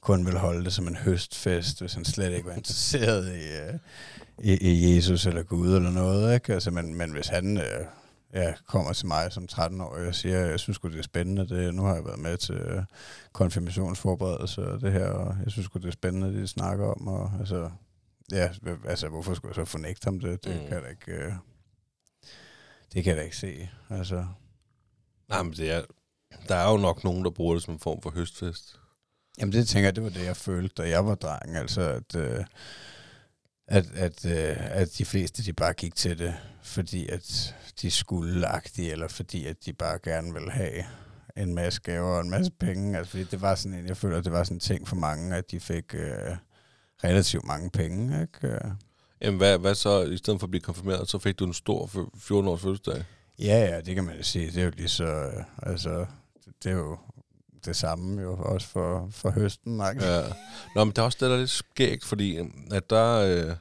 [0.00, 3.74] kun ville holde det som en høstfest, hvis han slet ikke var interesseret i, øh,
[4.38, 6.54] i, i Jesus eller Gud eller noget, ikke?
[6.54, 7.86] Altså, men, men hvis han øh,
[8.34, 11.74] ja, kommer til mig som 13-årig og siger, jeg synes godt det er spændende, det,
[11.74, 12.82] nu har jeg været med til øh,
[13.32, 17.08] konfirmationsforberedelse og det her, og jeg synes godt det er spændende, det de snakker om,
[17.08, 17.70] og altså,
[18.32, 18.50] ja,
[18.86, 20.44] altså, hvorfor skulle jeg så fornægte ham det?
[20.44, 20.60] Det Mm.
[20.66, 21.32] kan jeg da ikke, øh,
[22.94, 24.26] det kan jeg da ikke se, altså.
[25.28, 25.82] Nej, men det er,
[26.48, 28.80] der er jo nok nogen, der bruger det som en form for høstfest.
[29.40, 32.16] Jamen det tænker jeg, det var det, jeg følte, da jeg var dreng, altså at,
[32.16, 32.44] øh,
[33.70, 38.46] at, at, øh, at de fleste, de bare gik til det, fordi at de skulle
[38.46, 40.84] agtige, eller fordi at de bare gerne ville have
[41.36, 42.98] en masse gaver og en masse penge.
[42.98, 44.96] Altså fordi det var sådan en, jeg føler, at det var sådan en ting for
[44.96, 46.36] mange, at de fik øh,
[47.04, 48.48] relativt mange penge, ikke?
[48.48, 48.60] Øh,
[49.22, 51.86] Jamen, hvad, hvad så, i stedet for at blive konfirmeret, så fik du en stor
[51.86, 53.04] fø- 14-års fødselsdag?
[53.38, 54.46] Ja, ja, det kan man jo sige.
[54.46, 56.06] Det er jo lige så, øh, altså,
[56.44, 56.98] det, det er jo
[57.64, 60.04] det samme jo også for, for høsten, ikke?
[60.04, 60.22] Ja.
[60.74, 62.38] Nå, men det er også det, der er lidt skægt, fordi
[62.70, 63.56] at der, øh,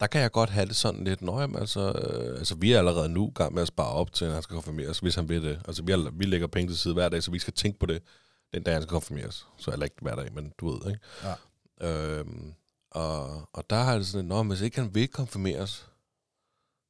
[0.00, 2.78] der kan jeg godt have det sådan lidt, Nå, jamen, altså, øh, altså, vi er
[2.78, 5.28] allerede nu i gang med at spare op til, at han skal konfirmeres, hvis han
[5.28, 5.62] vil det.
[5.66, 7.86] Altså, vi, er, vi lægger penge til side hver dag, så vi skal tænke på
[7.86, 8.02] det,
[8.54, 9.46] den dag han skal konfirmeres.
[9.56, 11.00] Så eller ikke hver dag, men du ved, ikke?
[11.24, 11.34] Ja.
[11.88, 12.54] Øhm,
[12.90, 15.86] og, og der har det sådan, Nå, men hvis ikke han vil konfirmeres,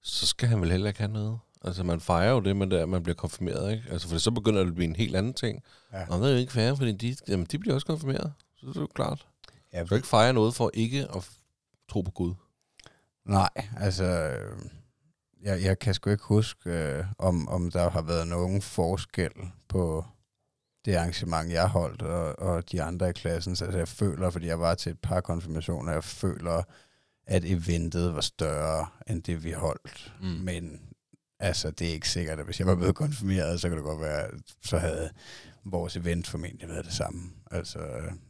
[0.03, 1.39] så skal han vel heller ikke have noget.
[1.65, 3.85] Altså, man fejrer jo det med det, at man bliver konfirmeret, ikke?
[3.91, 5.63] Altså, for så begynder det at blive en helt anden ting.
[5.93, 6.07] Ja.
[6.09, 8.33] Og det er jo ikke fair, fordi de, jamen, de bliver også konfirmeret.
[8.57, 9.27] Så det er jo klart.
[9.73, 11.31] Ja, Du kan ikke fejre noget for ikke at
[11.89, 12.35] tro på Gud.
[13.25, 14.57] Nej, altså, øh,
[15.43, 19.31] jeg, jeg kan sgu ikke huske, øh, om, om der har været nogen forskel
[19.69, 20.05] på
[20.85, 23.57] det arrangement, jeg holdt, og, og de andre i klassen.
[23.57, 26.63] Så altså, jeg føler, fordi jeg var til et par konfirmationer, jeg føler,
[27.27, 30.15] at eventet var større, end det vi holdt.
[30.21, 30.27] Mm.
[30.27, 30.81] Men
[31.41, 34.01] altså, det er ikke sikkert, at hvis jeg var blevet konfirmeret, så kan det godt
[34.01, 34.31] være, at
[34.63, 35.11] så havde
[35.65, 37.23] vores event formentlig været det samme.
[37.51, 37.79] Altså,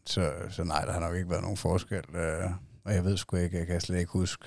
[0.06, 2.04] så, så nej, der har nok ikke været nogen forskel.
[2.16, 2.50] Øh,
[2.84, 4.44] og jeg ved sgu ikke, jeg kan slet ikke huske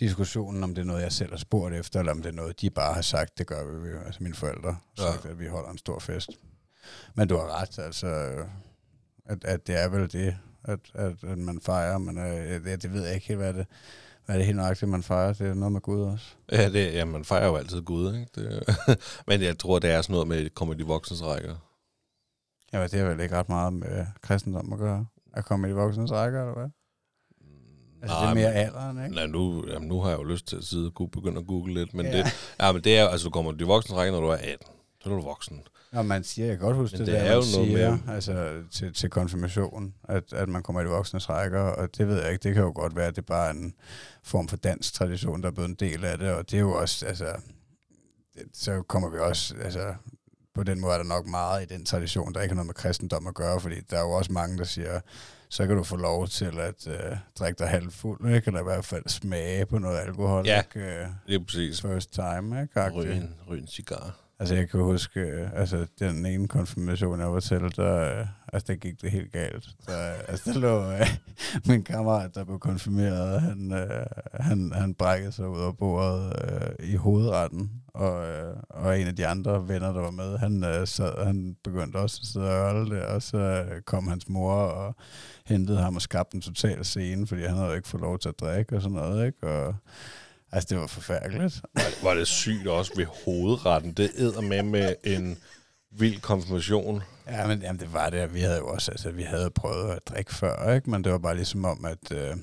[0.00, 2.60] diskussionen, om det er noget, jeg selv har spurgt efter, eller om det er noget,
[2.60, 5.12] de bare har sagt, det gør vi, altså mine forældre har Ja.
[5.12, 6.30] sagt, at vi holder en stor fest.
[7.14, 8.06] Men du har ret, altså,
[9.26, 12.92] at, at det er vel det, at, at, at man fejrer, men øh, det, det
[12.92, 13.66] ved jeg ikke helt, hvad det,
[14.26, 16.26] hvad er det helt nøjagtigt, man fejrer, det er noget med Gud også.
[16.52, 18.26] Ja, det, ja, man fejrer jo altid Gud, ikke?
[18.34, 18.62] Det,
[19.28, 21.56] men jeg tror, det er sådan noget med, at kommer i de voksnes rækker.
[22.72, 25.74] Ja, det har vel ikke ret meget med kristendom at gøre, at komme i de
[25.76, 26.70] voksnes rækker, eller hvad?
[28.02, 29.14] Altså, det er mere alderen, ikke?
[29.16, 31.46] Nej, nu, jamen, nu har jeg jo lyst til at sidde og gu- begynde at
[31.46, 32.18] google lidt, men, Ja.
[32.18, 32.26] det,
[32.60, 34.56] ja, men det er altså du kommer i de voksnes rækker, når du er 18.
[35.02, 35.62] Så er du voksen.
[35.92, 38.14] Nå, man siger, jeg godt huske Men det, det er man jo noget siger, med-
[38.14, 42.22] altså til, til konfirmation, at, at man kommer i de voksnes rækker, og det ved
[42.22, 43.74] jeg ikke, det kan jo godt være, at det bare er en
[44.22, 46.72] form for dansk tradition, der er blevet en del af det, og det er jo
[46.72, 47.36] også, altså,
[48.34, 49.94] det, så kommer vi også, altså,
[50.54, 52.74] på den måde er der nok meget i den tradition, der ikke har noget med
[52.74, 55.00] kristendom at gøre, fordi der er jo også mange, der siger,
[55.48, 58.46] så kan du få lov til at øh, drikke dig halvt fuld, ikke?
[58.46, 60.62] eller i hvert fald smage på noget alkohol, Ja.
[60.62, 60.80] ikke?
[60.80, 61.80] Øh, Det er præcis.
[61.82, 62.90] First time, ikke?
[62.90, 64.18] Ryge en, ryge en cigar.
[64.42, 68.72] Altså, jeg kan huske, øh, altså, den ene konfirmation, jeg var til, der, øh, altså,
[68.72, 69.64] der gik det helt galt.
[69.64, 71.06] Så, øh, altså, der lå øh,
[71.68, 76.88] min kammerat, der blev konfirmeret, han, øh, han, han brækkede sig ud af bordet øh,
[76.88, 80.86] i hovedretten, og, øh, og en af de andre venner, der var med, han, øh,
[80.86, 84.54] sad, han begyndte også at sidde og ørle det, og så øh, kom hans mor
[84.54, 84.96] og
[85.46, 88.40] hentede ham og skabte en total scene, fordi han havde ikke fået lov til at
[88.40, 89.48] drikke og sådan noget, ikke?
[89.48, 89.74] Og,
[90.52, 91.62] altså, det var forfærdeligt.
[91.74, 93.92] Var, var det sygt også ved hovedretten.
[93.92, 95.38] Det æder med med en
[95.90, 97.02] vild konfirmation.
[97.26, 98.34] Ja, men jamen, det var det.
[98.34, 100.90] Vi havde jo også, altså, vi havde prøvet at drikke før, ikke?
[100.90, 102.36] Men det var bare ligesom om, at, øh,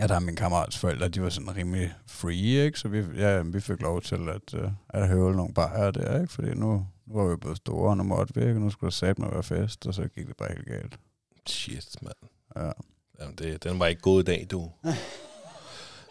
[0.00, 2.78] at der min kammerats forældre, de var sådan rimelig free, ikke?
[2.78, 6.32] Så vi, ja, vi fik lov til at, øh, at høvle nogle bajer der, ikke?
[6.32, 8.54] Fordi nu, nu var vi blevet store, og nu måtte vi, ikke?
[8.54, 10.98] Og nu skulle der sat med være fest, og så gik det bare helt galt.
[11.46, 12.14] Shit, mand.
[12.56, 12.72] Ja.
[13.20, 14.70] Jamen, det, den var ikke god i dag, du.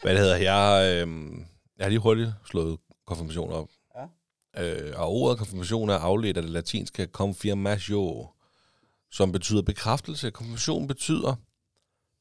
[0.01, 1.31] Hvad det hedder, jeg, øh,
[1.77, 3.69] jeg har lige hurtigt slået konfirmation op.
[3.95, 4.05] Ja.
[4.63, 8.27] Øh, og ordet konfirmation er afledt af det latinske confirmatio,
[9.11, 10.31] som betyder bekræftelse.
[10.31, 11.35] Konfirmation betyder,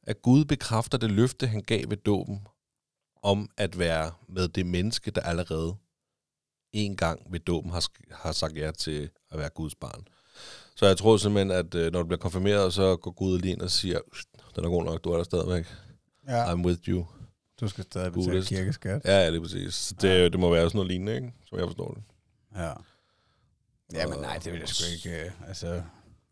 [0.03, 2.47] at Gud bekræfter det løfte, han gav ved dåben,
[3.23, 5.77] om at være med det menneske, der allerede
[6.73, 10.07] en gang ved dåben har, har sagt ja til at være Guds barn.
[10.77, 13.61] Så jeg tror simpelthen, at øh, når du bliver konfirmeret, så går Gud lige ind
[13.61, 13.99] og siger,
[14.57, 15.67] den er god nok, du er der stadigvæk.
[16.29, 16.55] ja.
[16.55, 17.07] I'm with you.
[17.61, 18.49] Du skal stadig betale Gudest.
[18.49, 19.05] kirkeskat.
[19.05, 19.75] Ja, ja, det er præcis.
[19.75, 21.33] Så det, det må være sådan noget lignende, ikke?
[21.49, 22.03] Som jeg forstår det.
[22.57, 22.73] Ja.
[23.93, 25.25] Ja, men nej, det vil jeg sgu ikke.
[25.25, 25.83] øh, Altså,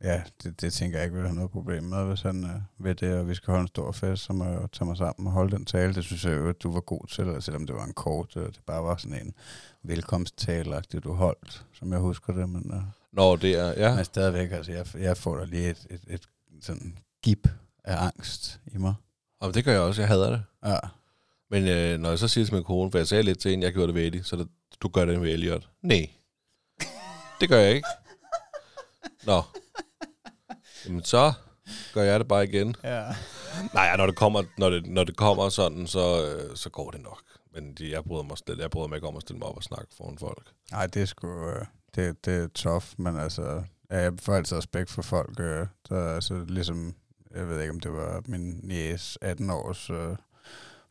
[0.03, 2.95] ja, det, det tænker jeg ikke, vil have noget problem med, hvis han øh, ved
[2.95, 5.33] det, og vi skal holde en stor fest, så må jeg tage mig sammen og
[5.33, 5.95] holde den tale.
[5.95, 8.37] Det synes jeg jo, at du var god til, og selvom det var en kort,
[8.37, 9.35] øh, det bare var sådan en
[9.83, 13.95] velkomsttale du holdt, som jeg husker det, men, øh, Nå, det er, ja.
[13.95, 16.23] men stadigvæk, altså, jeg, jeg får da lige et, et, et
[16.62, 17.49] sådan gip
[17.85, 18.95] af angst i mig.
[19.41, 20.43] Og det gør jeg også, jeg hader det.
[20.65, 20.79] Ja,
[21.51, 23.51] Men øh, når jeg så siger det til min kone, for jeg sagde lidt til
[23.51, 24.49] hende, jeg gjorde det ved Eddie, så det,
[24.83, 25.69] du gør det med Elliot.
[25.83, 26.11] Nej,
[27.41, 27.89] det gør jeg ikke.
[29.27, 29.43] Nå.
[30.87, 31.33] Jamen så
[31.95, 32.77] gør jeg det bare igen.
[32.85, 33.05] ja.
[33.75, 37.01] Nej, når det kommer, når det, når det kommer sådan, så, øh, så går det
[37.03, 37.23] nok.
[37.53, 39.63] Men de, jeg, bryder mig, jeg bryder mig ikke om at stille mig op og
[39.63, 40.51] snakke foran folk.
[40.71, 44.57] Nej, det er sgu, øh, det, det er tough, men altså, ja, jeg får altid
[44.57, 46.95] respekt for folk, øh, der altså ligesom,
[47.35, 50.17] jeg ved ikke, om det var min niece 18 års, øh,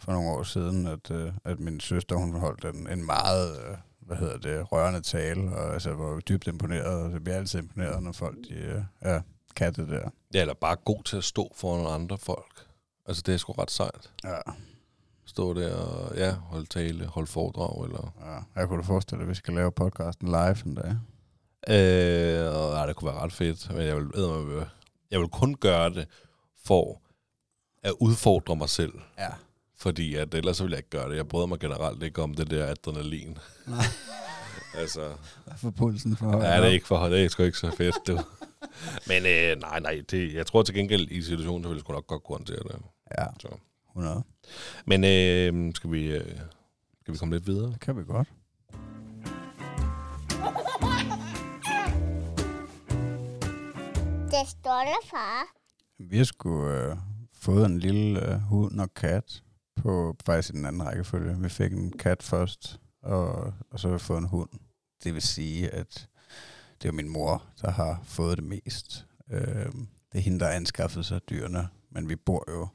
[0.06, 3.78] for nogle år siden, at, øh, at min søster, hun holdt en, en meget, øh,
[4.00, 7.60] hvad hedder det, rørende tale, og altså, var jo dybt imponeret, og jeg bliver altid
[7.60, 9.22] imponeret, når folk, de, øh, ja,
[9.56, 10.10] kan det der.
[10.34, 12.66] Ja, eller bare god til at stå foran andre folk.
[13.06, 14.12] Altså, det er sgu ret sejt.
[14.24, 14.38] Ja,
[15.26, 18.14] Stå der og, ja, holde tale, holde foredrag, eller...
[18.26, 18.60] ja.
[18.62, 20.96] Jeg kunne da forestille dig, at vi skal lave podcasten live en dag.
[21.70, 24.12] Øh, og, ja, det kunne være ret fedt, men jeg vil,
[25.12, 26.08] jeg vil kun gøre det
[26.66, 27.02] for
[27.84, 28.94] at udfordre mig selv.
[29.18, 29.30] Ja.
[29.78, 31.16] Fordi at ellers så vil jeg ikke gøre det.
[31.18, 33.38] Jeg bryder mig generelt ikke om det der adrenalin.
[33.68, 33.78] Nej.
[34.82, 35.14] altså,
[35.58, 38.20] For pulsen for ja, det er ikke for det er sgu ikke så fedt, du.
[39.10, 41.94] Men øh, nej, nej, det, jeg tror til gengæld i situationen, så vil jeg sgu
[41.94, 42.76] nok godt kunne håndtere det.
[43.20, 43.48] Ja, Så.
[43.92, 44.24] 100.
[44.86, 46.40] Men øh, skal, vi, øh,
[47.02, 47.72] skal vi komme lidt videre?
[47.72, 48.28] Det kan vi godt.
[54.32, 55.44] Det stolte far.
[56.00, 56.98] Vi har sgu øh,
[57.34, 59.42] fået en lille øh, hund og kat
[59.86, 61.40] på faktisk i den anden rækkefølge.
[61.40, 64.50] Vi fik en kat først, og, og så har vi fået en hund.
[65.04, 66.10] Det vil sige, at
[66.82, 69.06] det er min mor, der har fået det mest.
[69.32, 69.72] Øh,
[70.12, 72.68] det er hende, der har anskaffet sig dyrene, men vi bor jo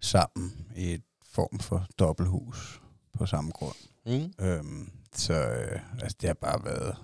[0.00, 2.80] sammen i et form for dobbelthus
[3.12, 3.76] på samme grund.
[4.06, 4.44] Mm.
[4.46, 6.96] Øhm, så øh, altså, det har bare været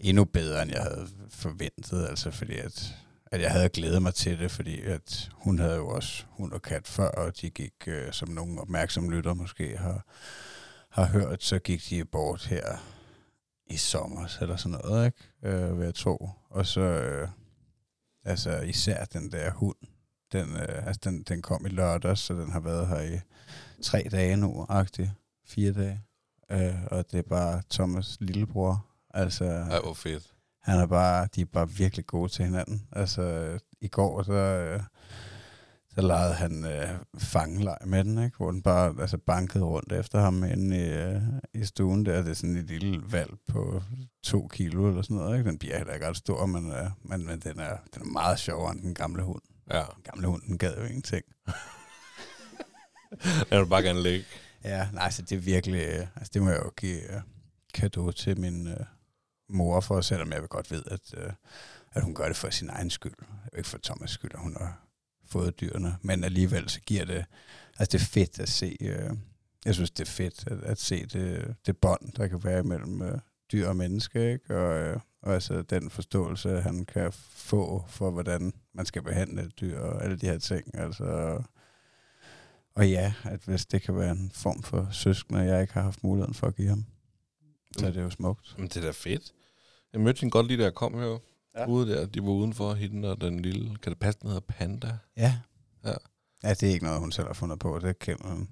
[0.00, 2.06] endnu bedre, end jeg havde forventet.
[2.06, 5.88] Altså fordi, at, at jeg havde glædet mig til det, fordi at hun havde jo
[5.88, 10.06] også hund og kat før, og de gik, øh, som nogle opmærksomme lytter måske har,
[10.90, 12.76] har hørt, så gik de bort her
[13.66, 15.56] i sommer, eller sådan noget, ikke?
[15.56, 16.30] Øh, ved jeg tro.
[16.50, 17.28] Og så, øh,
[18.24, 19.76] altså især den der hund,
[20.32, 23.20] den, øh, altså den, den kom i lørdags, så den har været her i
[23.82, 25.10] tre dage nu, agtigt.
[25.46, 26.02] Fire dage.
[26.50, 28.86] Øh, og det er bare Thomas' lillebror.
[29.14, 30.35] Altså, Ej, hvor fedt
[30.66, 32.86] han er bare, de er bare virkelig gode til hinanden.
[32.92, 34.80] Altså, øh, i går, så, øh,
[35.88, 38.36] så legede han øh, fangeleg med den, ikke?
[38.36, 41.22] hvor den bare altså, bankede rundt efter ham inde i, øh,
[41.54, 42.22] i stuen der.
[42.22, 43.82] Det er sådan en lille valg på
[44.22, 45.38] to kilo eller sådan noget.
[45.38, 45.50] Ikke?
[45.50, 48.38] Den bliver heller ikke ret stor, men, øh, men, men den, er, den er meget
[48.38, 49.42] sjovere end den gamle hund.
[49.70, 51.24] Ja, Den gamle hund, den gad jo ingenting.
[53.50, 54.24] jeg vil bare gerne ligge.
[54.64, 57.22] Ja, nej, så det er virkelig, øh, altså det må jeg jo give uh,
[57.74, 58.72] kado til min uh,
[59.48, 61.32] mor for, selvom jeg vil godt ved, at, øh,
[61.92, 63.14] at hun gør det for sin egen skyld.
[63.56, 64.86] Ikke for Thomas skyld, at hun har
[65.26, 67.24] fået dyrene, men alligevel så giver det,
[67.78, 69.10] altså det er fedt at se, øh,
[69.64, 73.02] jeg synes det er fedt at, at se det, det bånd, der kan være mellem
[73.02, 73.18] øh,
[73.52, 74.56] dyr og menneske, ikke?
[74.56, 79.60] Og, øh, og altså den forståelse, han kan få for, hvordan man skal behandle et
[79.60, 80.74] dyr og alle de her ting.
[80.74, 81.42] Altså,
[82.74, 86.04] og ja, at hvis det kan være en form for søskende, jeg ikke har haft
[86.04, 86.84] muligheden for at give ham,
[87.78, 88.54] så er det jo smukt.
[88.58, 89.32] Men det er da fedt.
[89.96, 91.18] Jeg mødte hende godt lige, da jeg kom her.
[91.56, 91.66] Ja.
[91.66, 94.98] Ude der, de var udenfor, hende og den lille, kan det passe, den hedder Panda?
[95.16, 95.38] Ja.
[95.84, 95.92] Ja.
[96.42, 97.78] Ja, det er ikke noget, hun selv har fundet på.
[97.78, 98.48] Det kender hun.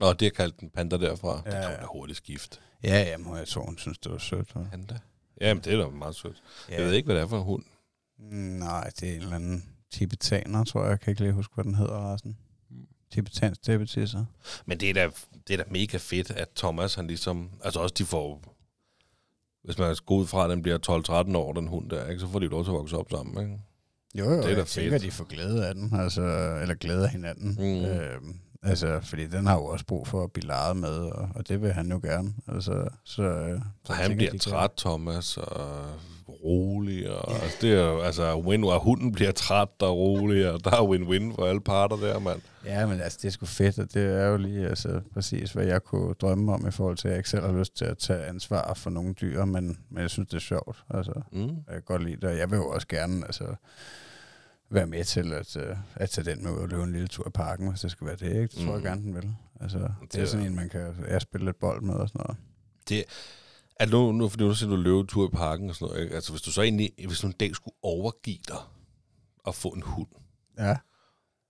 [0.00, 1.42] Nå, det har kaldt den Panda derfra.
[1.46, 1.50] Ja.
[1.50, 1.68] Ja, Det kan ja.
[1.76, 2.58] hun da hurtigt skifte.
[2.84, 4.48] Ja, jamen, jeg tror, hun synes, det var sødt.
[4.56, 4.70] hva'?
[4.70, 4.98] Panda?
[5.40, 6.42] Jamen, det er da meget sødt.
[6.68, 6.74] Ja.
[6.74, 7.64] Jeg ved ikke, hvad det er for en hund.
[8.58, 10.90] Nej, det er en eller anden tibetaner, tror jeg.
[10.90, 12.36] Jeg kan ikke lige huske, hvad den hedder, resten.
[13.12, 14.24] Tibetansk tibetisser.
[14.66, 15.10] Men det er, da,
[15.48, 17.50] det er da mega fedt, at Thomas, han ligesom...
[17.64, 18.55] Altså også, de får...
[19.66, 20.78] Hvis man går ud fra, at den bliver
[21.30, 23.10] 12-13 år, den hund der, ikke, så får de jo lov til at vokse op
[23.10, 23.58] sammen, ikke?
[24.18, 25.02] Jo, jo, Det er jeg da tænker, fedt.
[25.02, 26.22] de får glæde af den, altså,
[26.62, 27.56] eller glæde af hinanden.
[27.58, 27.84] Mm.
[27.84, 31.48] Øhm, altså, fordi den har jo også brug for at blive leget med, og, og
[31.48, 32.34] det vil han jo gerne.
[32.48, 35.84] Altså, så, øh, Så jeg han tænker, bliver de kan- træt, Thomas, og
[36.28, 37.42] rolig, og yeah.
[37.42, 40.82] altså, det er jo, altså, win og hunden bliver træt og rolig, og der er
[40.90, 42.40] win-win for alle parter der, mand.
[42.64, 45.64] Ja, men altså, det er sgu fedt, og det er jo lige altså, præcis, hvad
[45.66, 47.98] jeg kunne drømme om i forhold til, at jeg ikke selv har lyst til at
[47.98, 50.84] tage ansvar for nogle dyr, men, men jeg synes, det er sjovt.
[50.90, 51.40] Altså, Mm.
[51.46, 53.44] jeg kan godt lide det, og jeg vil jo også gerne altså,
[54.70, 57.26] være med til at, øh, at tage den med ud og løbe en lille tur
[57.28, 58.42] i parken, hvis det skal være det, ikke?
[58.42, 58.82] Det tror jeg Mhm.
[58.82, 59.30] gerne, den vil.
[59.60, 62.20] Altså, det, Det er sådan en, man kan ja, spille lidt bold med og sådan
[62.24, 62.36] noget.
[63.76, 66.14] At nu, nu, fordi nu siger du løbetur i parken og sådan noget, ikke?
[66.14, 68.58] altså hvis du så egentlig, hvis du en dag skulle overgive dig
[69.38, 70.08] og få en hund,
[70.58, 70.76] Ja.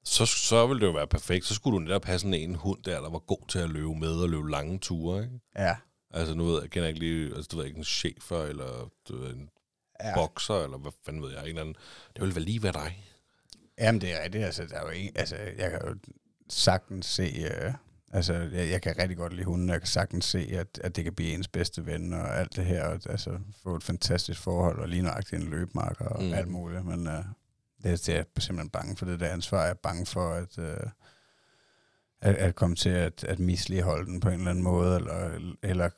[0.04, 1.44] så, så ville det jo være perfekt.
[1.46, 3.94] Så skulle du netop have sådan en hund der, der var god til at løbe
[3.94, 5.40] med og løbe lange ture, ikke?
[5.58, 5.76] Ja.
[6.10, 8.90] Altså nu ved jeg, jeg kender ikke lige, altså du ved ikke, en chefer eller
[9.08, 9.50] du ved, en
[10.04, 10.14] ja.
[10.14, 11.74] bokser, eller hvad fanden ved jeg, en eller anden.
[12.14, 13.02] Det ville vel lige være dig.
[13.78, 14.44] Jamen, det er rigtigt.
[14.44, 15.96] Altså, der er jo ikke, altså, jeg kan jo
[16.48, 17.22] sagtens se...
[17.22, 17.72] Øh,
[18.12, 19.68] altså, jeg, jeg kan rigtig godt lide hunden.
[19.68, 22.64] Jeg kan sagtens se, at, at det kan blive ens bedste ven og alt det
[22.64, 22.84] her.
[22.84, 26.32] Og, altså, få et fantastisk forhold og lige nøjagtigt en løbmarker og Mm.
[26.32, 26.84] alt muligt.
[26.84, 27.24] Men øh,
[27.82, 29.60] det, det er jeg simpelthen bange for det der ansvar.
[29.62, 30.58] Jeg er bange for, at...
[30.58, 30.76] Øh,
[32.20, 35.88] at, at komme til at, at misligeholde den på en eller anden måde, eller, eller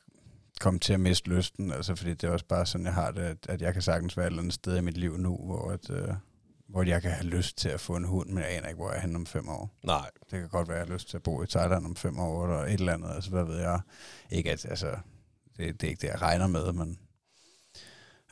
[0.61, 3.21] komme til at miste lysten, altså fordi det er også bare sådan, jeg har det,
[3.21, 5.71] at, at jeg kan sagtens være et eller andet sted i mit liv nu, hvor,
[5.71, 6.09] at, øh,
[6.69, 8.91] hvor jeg kan have lyst til at få en hund, men jeg aner ikke, hvor
[8.91, 9.79] jeg er henne om fem år.
[9.85, 10.11] Nej.
[10.31, 12.19] Det kan godt være, at jeg har lyst til at bo i Thailand om fem
[12.19, 13.81] år, eller et eller andet, altså hvad ved jeg.
[14.31, 14.97] Ikke at, altså,
[15.57, 16.99] det, det er ikke det, jeg regner med, men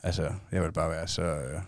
[0.03, 1.61] altså, jeg vil bare være så, øh,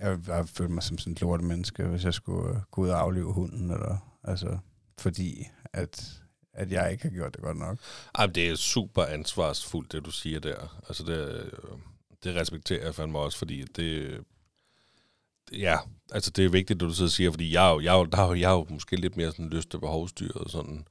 [0.00, 2.82] jeg vil bare føle mig som sådan et lorte menneske, hvis jeg skulle øh, gå
[2.82, 4.58] ud og aflive hunden, eller, altså,
[4.98, 7.78] fordi at, at jeg ikke har gjort det godt nok.
[8.14, 10.82] Ej, men det er super ansvarsfuldt, det du siger der.
[10.88, 11.52] Altså, det, øh,
[12.24, 14.20] det respekterer jeg fandme også, fordi det...
[15.52, 15.76] Ja,
[16.12, 18.28] altså det er vigtigt, det du og siger, fordi jeg jo, jeg er der er
[18.28, 20.84] jo, jeg er jo måske lidt mere sådan lyst til behovsdyr og sådan.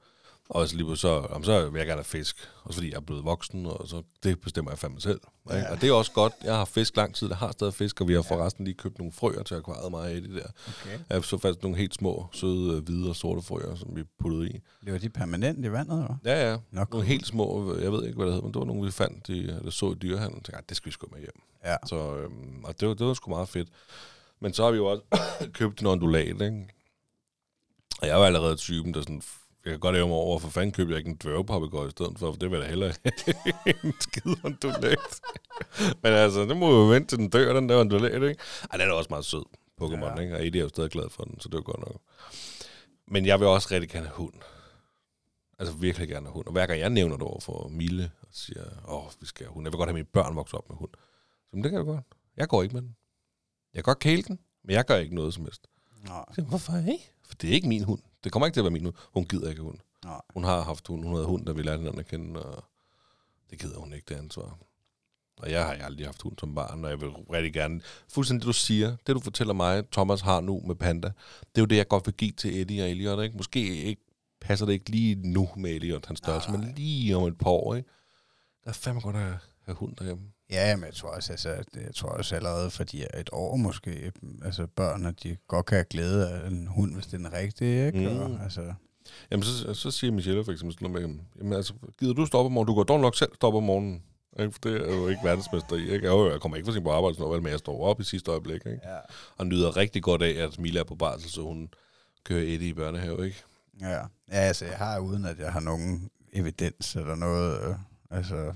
[0.48, 2.36] Og så lige så, jamen, så vil jeg gerne have fisk.
[2.64, 5.20] Også fordi jeg er blevet voksen, og så det bestemmer jeg fandme selv.
[5.50, 5.56] Ikke?
[5.58, 5.70] Ja.
[5.72, 6.32] Og det er også godt.
[6.44, 8.98] Jeg har fisk lang tid, jeg har stadig fisk, og vi har forresten lige købt
[8.98, 10.46] nogle frøer til akvariet mig af det der.
[10.68, 10.98] Okay.
[11.10, 14.48] Jeg så faktisk nogle helt små, søde, øh, hvide og sorte frøer, som vi puttede
[14.50, 14.52] i.
[14.84, 16.16] Det var de permanent i vandet, eller?
[16.24, 16.56] Ja, ja.
[16.70, 16.90] Nok.
[16.90, 19.26] Nogle helt små, jeg ved ikke, hvad det hedder, men det var nogle, vi fandt,
[19.26, 20.36] de, der så i dyrehandlen.
[20.36, 21.40] Jeg tænkte, "Ej, det skal vi sgu med hjem.
[21.64, 21.76] Ja.
[21.86, 23.68] Så, øhm, og det var, det var sgu meget fedt.
[24.40, 25.02] Men så har vi jo også
[25.58, 26.68] købt en ondulat, ikke?
[28.02, 29.22] Og jeg var allerede typen, der sådan,
[29.64, 32.18] jeg kan godt ære mig over, for fanden købte jeg ikke en dværgpapegøje i stedet
[32.18, 32.92] for, for det jeg da hellere
[33.84, 35.20] en skide ondulat.
[36.02, 38.42] Men altså, det må jo vente til den dør, den der ondulat, ikke?
[38.70, 39.44] Ej, den er også meget sød,
[39.82, 40.20] Pokémon, Ja.
[40.20, 40.34] ikke?
[40.36, 41.96] Og Eddie er jo stadig glad for den, så det var godt nok.
[43.08, 44.34] Men jeg vil også rigtig gerne have hund.
[45.58, 46.46] Altså virkelig gerne have hund.
[46.46, 49.52] Og hver gang jeg nævner det over for Mille, og siger, åh, vi skal have
[49.54, 49.66] hund.
[49.66, 50.90] Jeg vil godt have mine børn vokse op med hund.
[51.50, 52.04] Så men det kan jeg godt.
[52.36, 52.96] Jeg går ikke med den.
[53.74, 55.66] Jeg kan godt kæle den, men jeg gør ikke noget som helst.
[56.34, 57.10] Så, hvorfor ikke?
[57.28, 58.02] For det er ikke min hund.
[58.24, 58.94] Det kommer ikke til at være min hund.
[59.14, 59.78] Hun gider ikke hund.
[60.04, 60.10] nå.
[60.34, 61.04] Hun har haft hund.
[61.04, 62.64] Hun havde hund, da vi lærte hinanden at kende, og
[63.50, 64.58] det gider hun ikke, det ansvar.
[65.36, 67.80] Og jeg har aldrig haft hund som barn, og jeg vil rigtig gerne...
[68.08, 71.08] Fuldstændig det, du siger, det du fortæller mig, Thomas har nu med Panda,
[71.40, 73.36] det er jo det, jeg godt vil give til Eddie og Elliot, ikke?
[73.36, 74.02] Måske ikke,
[74.40, 76.60] passer det ikke lige nu med Elliot, hans størrelse, Nej.
[76.60, 77.88] men lige om et par år, ikke?
[78.64, 79.22] Der er fandme godt at
[79.64, 80.22] have hund derhjemme.
[80.50, 83.56] Ja, men jeg tror også, altså, jeg tror også allerede for de er et år
[83.56, 84.12] måske,
[84.44, 87.32] altså børn, at de godt kan have glæde af en hund, hvis det er den
[87.32, 87.98] rigtige, ikke?
[87.98, 88.18] Mm.
[88.18, 88.72] Og, altså,
[89.30, 92.46] Jamen, så, så siger Michelle for eksempel sådan noget med, jamen altså, gider du stoppe
[92.46, 92.66] om morgenen?
[92.66, 94.02] Du går dog nok selv stoppe om morgenen.
[94.40, 94.52] Ikke?
[94.52, 95.90] For det er jo ikke verdensmester i.
[95.90, 96.06] Ikke?
[96.06, 98.04] Jo, jeg kommer ikke for sent på arbejde, sådan noget, men jeg står op i
[98.04, 98.66] sidste øjeblik.
[98.66, 98.80] Ikke?
[98.84, 98.98] ja.
[99.36, 101.68] Og nyder rigtig godt af, at Mila er på barsel, så hun
[102.24, 103.24] kører Eddie i børnehave.
[103.24, 103.42] Ikke?
[103.80, 103.88] Ja.
[103.98, 107.74] ja, altså jeg har, uden at jeg har nogen evidens eller noget, øh,
[108.10, 108.52] altså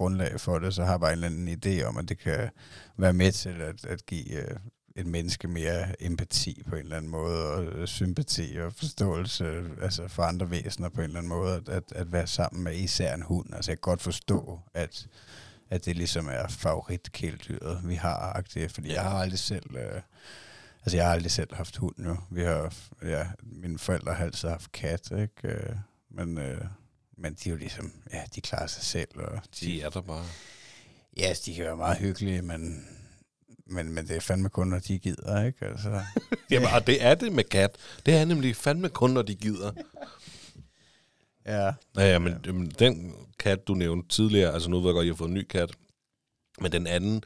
[0.00, 2.50] grundlag for det, så har jeg bare en eller anden idé om, at det kan
[2.96, 4.56] være med til at, at give øh,
[4.96, 10.08] et menneske mere empati på en eller anden måde, og øh, sympati og forståelse altså
[10.08, 13.22] for andre væsener på en eller anden måde, at, at, være sammen med især en
[13.22, 13.54] hund.
[13.54, 15.06] Altså jeg kan godt forstå, at
[15.70, 20.02] at det ligesom er favoritkæledyret, vi har, fordi jeg har aldrig selv, øh,
[20.84, 22.16] altså jeg har aldrig selv haft hund jo.
[22.30, 25.48] Vi har, ja, mine forældre har altid haft kat, ikke?
[25.48, 25.76] Øh,
[26.10, 26.64] men, øh,
[27.20, 30.00] men de er jo ligesom, ja, de klarer sig selv, og de, De er der
[30.00, 30.24] bare.
[31.16, 32.88] ja, de kan være meget hyggelige, men,
[33.66, 35.66] men, men det er fandme kun, når de gider, ikke?
[35.66, 36.02] Altså,
[36.50, 37.76] Jamen, og det er det med kat.
[38.06, 39.72] Det er nemlig fandme kun, når de gider.
[41.46, 42.52] ja, Ja, ja men, ja.
[42.52, 45.28] men den kat, du nævnte tidligere, altså nu ved jeg godt, at jeg har fået
[45.28, 45.70] en ny kat,
[46.60, 47.24] men den anden,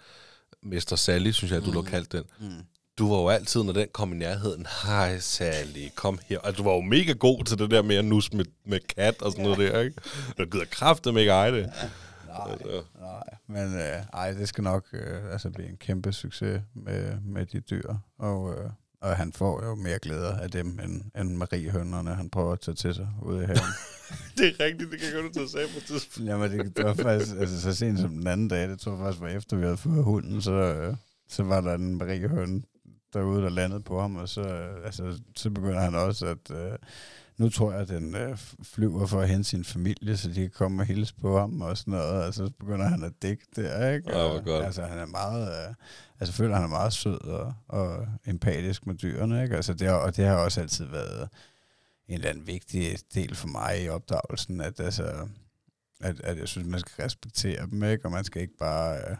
[0.62, 1.76] Mester Sally, synes jeg, at du mm.
[1.76, 2.24] har kaldt den.
[2.40, 2.62] Mm.
[2.98, 6.38] Du var jo altid, når den kom i nærheden, hej Sally, kom her.
[6.40, 9.22] Altså, du var jo mega god til det der med at nus med, med kat
[9.22, 9.96] og sådan noget der, ikke?
[10.38, 11.72] Du gider kraftet ikke eje det.
[12.28, 12.82] Nej, Altså.
[13.00, 13.22] nej.
[13.48, 17.60] Men øh, ej, det skal nok øh, altså blive en kæmpe succes med, med de
[17.60, 17.94] dyr.
[18.18, 18.70] Og, øh,
[19.00, 22.74] og han får jo mere glæder af dem, end, end Mariehønnerne, han prøver at tage
[22.74, 23.58] til sig ude i haven.
[24.38, 26.30] Det er rigtigt, det kan jeg godt tage sig på et tidspunkt.
[26.30, 29.00] Jamen, det, det var faktisk, altså så sent som den anden dag, det tror jeg
[29.00, 30.96] faktisk var efter, vi havde fået hunden, så, øh,
[31.28, 32.62] så var der en Mariehønne
[33.14, 36.50] derude, der landede på ham, og så, øh, altså, så begynder han også at...
[36.50, 36.78] Øh,
[37.36, 40.50] nu tror jeg, at den øh, flyver for at hente sin familie, så de kan
[40.50, 42.24] komme og hilse på ham og sådan noget.
[42.24, 44.16] Altså, så begynder han at dække der, ikke?
[44.16, 44.64] Og, godt.
[44.64, 45.48] Altså, han er meget...
[45.48, 45.74] Øh,
[46.20, 49.56] altså, føler, han er meget sød og, og empatisk med dyrene, ikke?
[49.56, 51.28] Altså, det har, og det har også altid været
[52.08, 55.28] en eller anden vigtig del for mig i opdragelsen, at, altså,
[56.00, 58.04] at, at jeg synes, man skal respektere dem, ikke?
[58.04, 58.96] Og man skal ikke bare...
[58.96, 59.16] Øh,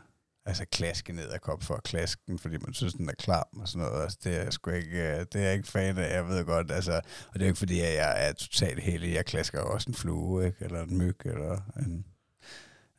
[0.46, 3.46] altså klaske ned ad kop for at klaske den, fordi man synes, den er klam
[3.60, 4.02] og sådan noget.
[4.02, 6.44] Altså, det er jeg sgu ikke, øh, det er jeg ikke fan af, jeg ved
[6.44, 6.70] godt.
[6.70, 6.92] Altså,
[7.28, 9.14] og det er jo ikke fordi, jeg er totalt heldig.
[9.14, 10.64] Jeg klasker også en flue, ikke?
[10.64, 12.04] eller en myg, eller en...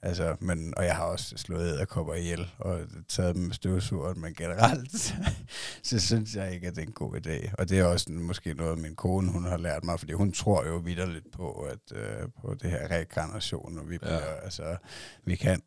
[0.02, 2.80] Altså, men, og jeg har også slået æderkopper ihjel og
[3.10, 5.16] taget dem med støvsugeren, men generelt,
[5.84, 7.54] så synes jeg ikke, at det er en god idé.
[7.58, 10.68] Og det er også måske noget, min kone hun har lært mig, fordi hun tror
[10.68, 14.44] jo vidderligt på, at øh, på det her rekarnation, og vi, bliver, ja.
[14.44, 14.78] altså,
[15.24, 15.62] vi kan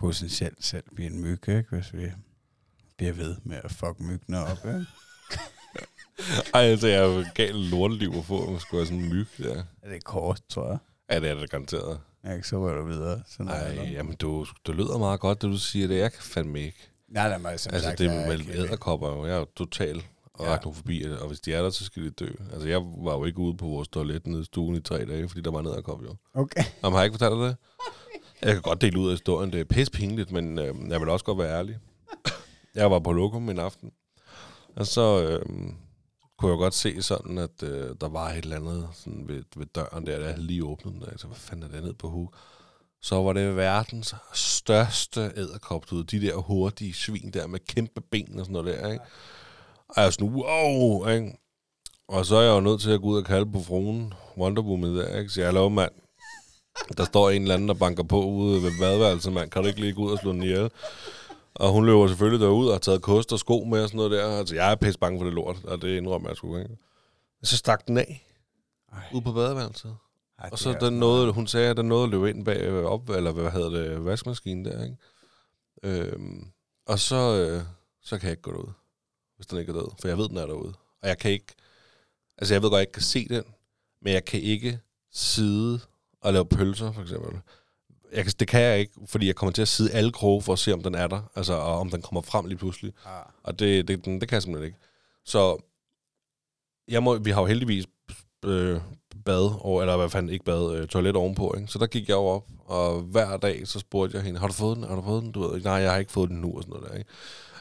[0.00, 1.64] potentielt selv blive en myg, ikke?
[1.70, 2.06] hvis vi
[2.98, 4.58] bliver ved med at fuck myggene op.
[4.66, 4.86] Ikke?
[6.54, 9.26] Ej, altså, jeg er jo galt lorteliv at få, man skulle have sådan en myg
[9.38, 9.62] der.
[9.82, 10.78] Er det kort, tror jeg?
[11.10, 12.00] Ja, det er det garanteret.
[12.24, 13.22] Jeg ikke så rører du videre.
[13.28, 13.82] Sådan eller?
[13.84, 15.88] jamen, du, du lyder meget godt, det du siger.
[15.88, 16.90] Det jeg kan fandme ikke.
[17.08, 19.26] Nej, nej, men som Altså, sagt, det er med æderkopper, jo.
[19.26, 20.02] jeg er jo total
[20.34, 20.50] og Ja.
[20.50, 22.28] arachnofobi, og hvis de er der, så skal de dø.
[22.52, 25.28] Altså, jeg var jo ikke ude på vores toilet nede i stuen i tre dage,
[25.28, 26.16] fordi der var en æderkop, jo.
[26.34, 26.64] Okay.
[26.82, 27.56] Jamen, har jeg ikke fortalt dig det?
[28.42, 29.52] Jeg kan godt dele ud af historien.
[29.52, 31.78] Det er pisse pinligt, men øh, jeg vil også godt være ærlig.
[32.74, 33.92] Jeg var på lokum en aften,
[34.76, 35.72] og så øh,
[36.38, 39.66] kunne jeg godt se sådan, at øh, der var et eller andet sådan ved, ved
[39.66, 41.00] døren der, der jeg havde lige åbnet den.
[41.00, 41.18] Der.
[41.18, 42.34] Så hvad fanden er det ned på hug?
[43.02, 48.38] Så var det verdens største æderkop, du de der hurtige svin der med kæmpe ben
[48.38, 49.04] og sådan noget der, ikke?
[49.88, 51.38] Og jeg er sådan, wow, ikke?
[52.08, 54.62] Og så er jeg jo nødt til at gå ud og kalde på fruen Wonder
[54.62, 55.30] Woman der, ikke?
[55.30, 55.92] Så jeg lov, mand,
[56.96, 59.50] der står en eller anden, der banker på ude ved badeværelset, mand.
[59.50, 60.70] Kan du ikke lige gå ud og slå den ihjel?
[61.54, 64.10] Og hun løber selvfølgelig derud og har taget kost og sko med og sådan noget
[64.12, 64.38] der.
[64.38, 66.76] Altså, jeg er pisse bange for det lort, og det indrømmer jeg sgu, ikke?
[67.42, 68.26] Så stak den af
[68.92, 69.96] Ej, ude på badeværelset.
[70.38, 73.08] ej, Og så den nåede, hun sagde, at den nåede at løbe ind bag op,
[73.08, 74.96] eller hvad hedder det, vaskemaskinen der, ikke?
[75.82, 76.46] Øhm,
[76.86, 77.62] og så, øh,
[78.02, 78.72] så kan jeg ikke gå derud,
[79.36, 79.88] hvis den ikke er død.
[80.00, 80.72] For jeg ved, den er derude.
[81.02, 81.54] Og jeg kan ikke,
[82.38, 83.44] altså jeg ved godt, jeg ikke kan se den,
[84.02, 84.80] men jeg kan ikke
[85.12, 85.80] sidde
[86.20, 87.40] og lave pølser, for eksempel.
[88.12, 90.52] Jeg kan, det kan jeg ikke, fordi jeg kommer til at sidde alle kroge for
[90.52, 92.92] at se, om den er der, altså og om den kommer frem lige pludselig.
[93.06, 94.78] Ah, Og det, det, den, det kan jeg simpelthen ikke.
[95.24, 95.56] Så
[96.88, 97.86] jeg må, vi har jo heldigvis
[98.44, 98.80] øh,
[99.24, 101.54] bad, over, eller hvad fanden ikke bad, øh, toilet ovenpå.
[101.56, 101.68] Ikke?
[101.68, 104.52] Så der gik jeg jo op, og hver dag så spurgte jeg hende, har du
[104.52, 104.84] fået den?
[104.84, 105.32] Har du fået den?
[105.32, 106.98] Du ved, nej, jeg har ikke fået den nu, og sådan noget der.
[106.98, 107.10] Ikke?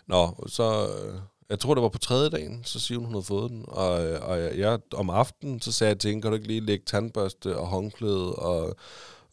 [0.08, 1.20] Nå, så øh,
[1.50, 3.66] jeg tror, det var på tredje dagen, så siger hun, hun havde fået den.
[3.68, 6.48] Og, øh, og jeg, jeg, om aftenen, så sagde jeg til hende, kan du ikke
[6.48, 8.76] lige lægge tandbørste og håndklæde og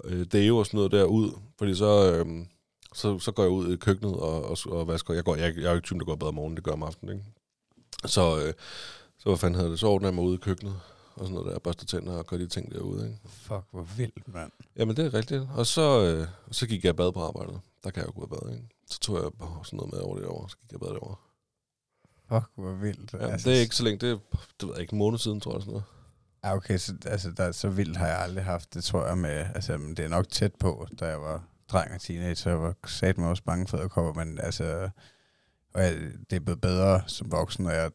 [0.05, 1.31] øh, deo og sådan noget der ud?
[1.59, 2.47] Fordi så, øh,
[2.95, 5.15] så, så går jeg ud i køkkenet og, og, og vasker.
[5.15, 6.73] Jeg, går, jeg, jeg er jo ikke typen, der går bader om morgenen, det gør
[6.73, 7.25] om aftenen, ikke?
[8.05, 8.55] Så, øh,
[9.19, 9.81] så hvad fanden hedder det?
[9.81, 10.81] Så ordner jeg mig ude i køkkenet
[11.15, 13.19] og sådan noget der, børster tænder og gør de ting derude, ikke?
[13.29, 14.53] fuck, hvor vildt, mand.
[14.77, 15.43] Jamen, det er rigtigt.
[15.55, 17.61] Og så, øh, så gik jeg bad på arbejdet.
[17.85, 18.69] Der kan jeg jo gå i bad, ikke?
[18.91, 19.31] Så tog jeg
[19.65, 21.17] sådan noget med over det over, så gik jeg bad derovre.
[22.29, 23.13] Fuck, hvor vildt.
[23.13, 24.19] Ja, altså, det er ikke så længe, det er,
[24.61, 25.85] det ved jeg ikke, en måned siden, tror jeg sådan noget.
[26.43, 29.47] Ah, okay, så, altså, der, så vildt har jeg aldrig haft det, tror jeg, med,
[29.55, 32.63] altså, men det er nok tæt på, da jeg var dreng og teenager, så jeg
[32.63, 34.91] var sat mig også bange for æderkopper, men altså,
[35.75, 35.97] og jeg,
[36.31, 37.91] det er blevet bedre som voksen, og jeg,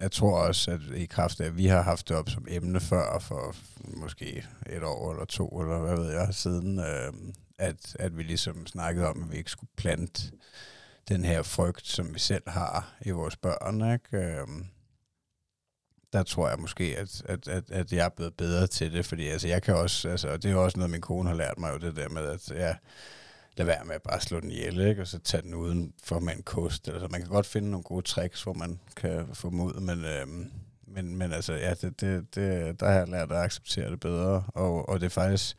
[0.00, 2.80] jeg tror også, at i kraft af, at vi har haft det op som emne
[2.80, 3.54] før, for
[3.84, 7.12] måske et år eller to, eller hvad ved jeg, siden, øh,
[7.58, 10.32] at, at vi ligesom snakkede om, at vi ikke skulle plante
[11.08, 14.16] den her frygt, som vi selv har i vores børn, ikke?
[14.16, 14.66] Øhm,
[16.12, 19.28] der tror jeg måske, at, at, at, at jeg er blevet bedre til det, fordi
[19.28, 21.58] altså, jeg kan også, altså, og det er jo også noget, min kone har lært
[21.58, 22.74] mig, jo det der med, at ja,
[23.56, 25.00] lade være med at bare slå den ihjel, ikke?
[25.00, 26.88] og så tage den uden for med en kost.
[26.88, 30.04] Altså, man kan godt finde nogle gode tricks, hvor man kan få dem ud, men,
[30.04, 30.50] øhm,
[30.86, 34.44] men, men altså, ja, det, det, det, der har jeg lært at acceptere det bedre,
[34.54, 35.56] og, og det er faktisk,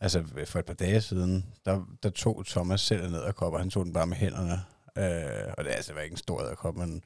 [0.00, 3.70] altså for et par dage siden, der, der tog Thomas selv ned og kopper, han
[3.70, 4.52] tog den bare med hænderne,
[4.98, 7.04] øh, og det er altså var ikke en stor æderkop, men,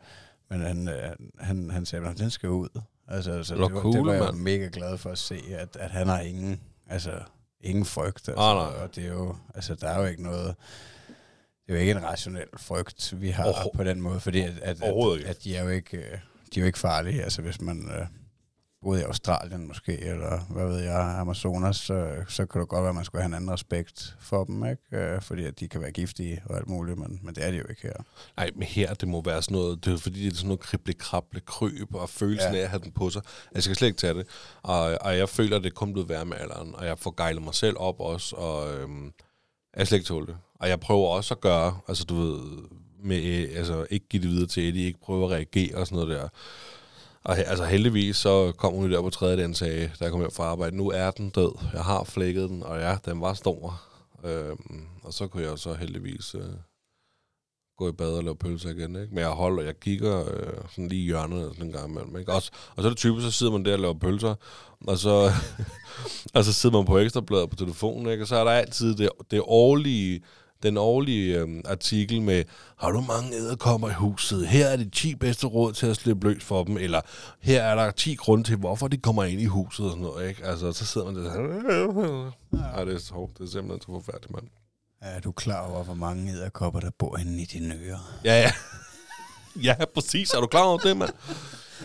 [0.50, 2.80] men han, øh, han, han sagde, at den skal ud.
[3.08, 4.36] Altså, altså Det var det, var, cool, det var jeg mand.
[4.36, 7.20] mega glad for at se, at, at han har ingen, altså,
[7.60, 8.28] ingen frygt.
[8.28, 8.82] Altså, Ah, nej.
[8.82, 10.54] Og det er jo, altså, der er jo ikke noget,
[11.66, 14.82] det er jo ikke en rationel frygt, vi har på den måde, fordi at, at,
[14.82, 16.18] at, at de er jo ikke, øh,
[16.54, 17.22] de er jo ikke farlige.
[17.22, 18.06] Altså hvis man øh,
[18.82, 22.88] boede i Australien måske, eller hvad ved jeg, Amazonas, så, så kan det godt være,
[22.88, 24.82] at man skulle have en anden respekt for dem, ikke?
[24.92, 27.56] Øh, fordi at de kan være giftige og alt muligt, men, men det er de
[27.56, 27.92] jo ikke her.
[28.36, 30.60] Nej, men her, det må være sådan noget, det er fordi, det er sådan noget
[30.60, 32.58] krible, krable, kryb, og følelsen Ja.
[32.58, 33.22] af at have den på sig.
[33.54, 34.26] Jeg skal slet ikke tage det.
[34.62, 37.42] Og, og jeg føler, at det kun blevet værre med alderen, og jeg får gejlet
[37.42, 39.12] mig selv op også, og øhm, jeg
[39.76, 40.36] kan slet ikke tåle det.
[40.60, 42.40] Og jeg prøver også at gøre, altså du ved,
[43.04, 46.18] med, altså ikke give det videre til Eddie, ikke prøve at reagere og sådan noget
[46.20, 46.28] der.
[47.24, 50.20] Og altså heldigvis, så kom hun der på tredje dagen og sagde, da jeg kom
[50.20, 51.52] hjem fra arbejde, nu er den død.
[51.72, 53.82] Jeg har flækket den, og ja, den var stor.
[54.24, 56.42] Øhm, og så kunne jeg så heldigvis øh,
[57.78, 58.96] gå i bad og lave pølser igen.
[58.96, 59.08] Ikke?
[59.14, 62.16] Men jeg holder, jeg kigger øh, sådan lige i hjørnet sådan en gang imellem.
[62.16, 62.32] Ikke?
[62.32, 64.34] Også, og så er det typisk, så sidder man der og laver pølser,
[64.86, 65.30] og så,
[66.34, 68.24] og så sidder man på ekstrabladet på telefonen, ikke?
[68.24, 70.22] og så er der altid det, det årlige,
[70.62, 72.44] den årlige øhm, artikel med,
[72.78, 74.48] har du mange æderkopper i huset?
[74.48, 77.00] Her er de 10 bedste råd til at slippe løs for dem, eller
[77.40, 80.28] her er der 10 grunde til, hvorfor de kommer ind i huset og sådan noget.
[80.28, 80.44] Ikke?
[80.44, 82.32] Altså, så sidder man der sådan,
[82.74, 83.38] Ej, det er så hårdt.
[83.38, 84.44] Det er simpelthen så forfærdeligt, mand.
[85.00, 88.18] Er du klar over, hvor mange æderkopper, der bor inde i dine ører?
[88.24, 88.52] Ja, ja.
[89.68, 90.30] ja, præcis.
[90.30, 91.10] Er du klar over det, mand?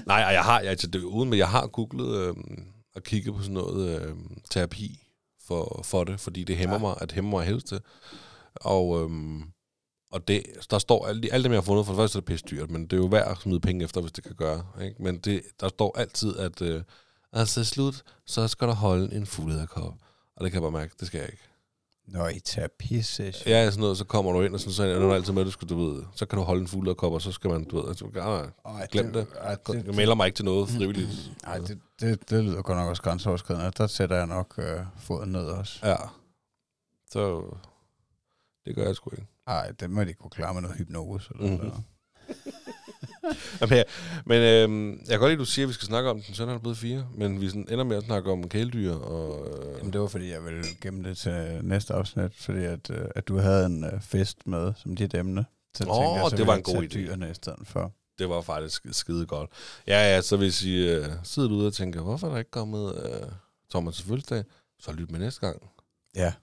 [0.06, 2.34] Nej, og jeg har, jeg, det er uden, men jeg har googlet øh,
[2.96, 4.16] og kigget på sådan noget øh,
[4.50, 5.00] terapi
[5.48, 6.82] for, for det, fordi det hæmmer ja.
[6.82, 7.82] mig, at hæmmer mig helst det.
[8.56, 9.44] Og, øhm,
[10.12, 12.26] og det, der står alt, alt det, jeg har fundet, for det første er det
[12.26, 14.66] pisse dyrt, men det er jo værd at smide penge efter, hvis det kan gøre.
[14.82, 15.04] Ikke?
[15.04, 16.84] Men det, der står altid, at øh,
[17.34, 19.94] altså slut, så skal der holde en fuld kop.
[20.36, 21.44] Og det kan jeg bare mærke, det skal jeg ikke.
[22.08, 23.50] Nå, i terapisession.
[23.50, 25.46] Ja, sådan noget, så kommer du ind, og sådan, så er der altid med, at
[25.46, 27.64] du skal, du ved, så kan du holde en fuld kop, og så skal man,
[27.64, 29.28] du ved, altså, ah, Ej, glem det.
[29.42, 31.32] Ej, det, Jeg melder mig ikke til noget frivilligt.
[31.44, 33.72] Ej, det, det, det lyder godt nok også grænseoverskridende.
[33.78, 35.80] Der sætter jeg nok øh, foden ned også.
[35.84, 35.96] Ja.
[37.12, 37.44] Så
[38.66, 39.28] det gør jeg sgu ikke.
[39.48, 41.32] Nej, det må de kunne klare med noget hypnose.
[41.36, 41.58] Eller Mhm.
[41.58, 41.84] sådan noget.
[43.62, 43.86] Jamen, jeg,
[44.26, 46.34] men øhm, jeg kan godt lide, at du siger, at vi skal snakke om den.
[46.36, 47.08] Så er blevet fire.
[47.16, 48.94] Men vi sådan ender med at snakke om kæledyr.
[48.94, 52.90] Og, øh, Jamen, det var fordi, jeg ville gemme det til næste afsnit, fordi at,
[52.90, 55.46] øh, at du havde en øh, fest med som dit emne.
[55.76, 56.88] Så Åh, tænkte jeg, så det var en god idé.
[56.88, 57.92] dyrene i stedet for.
[58.20, 59.50] det var faktisk skide godt.
[59.88, 62.96] Ja, ja, så hvis I øh, sidder derude og tænker, hvorfor er der ikke kommet
[63.06, 63.28] øh,
[63.76, 64.44] Thomas' fødselsdag,
[64.80, 65.62] så lyt med næste gang.
[66.16, 66.34] Ja,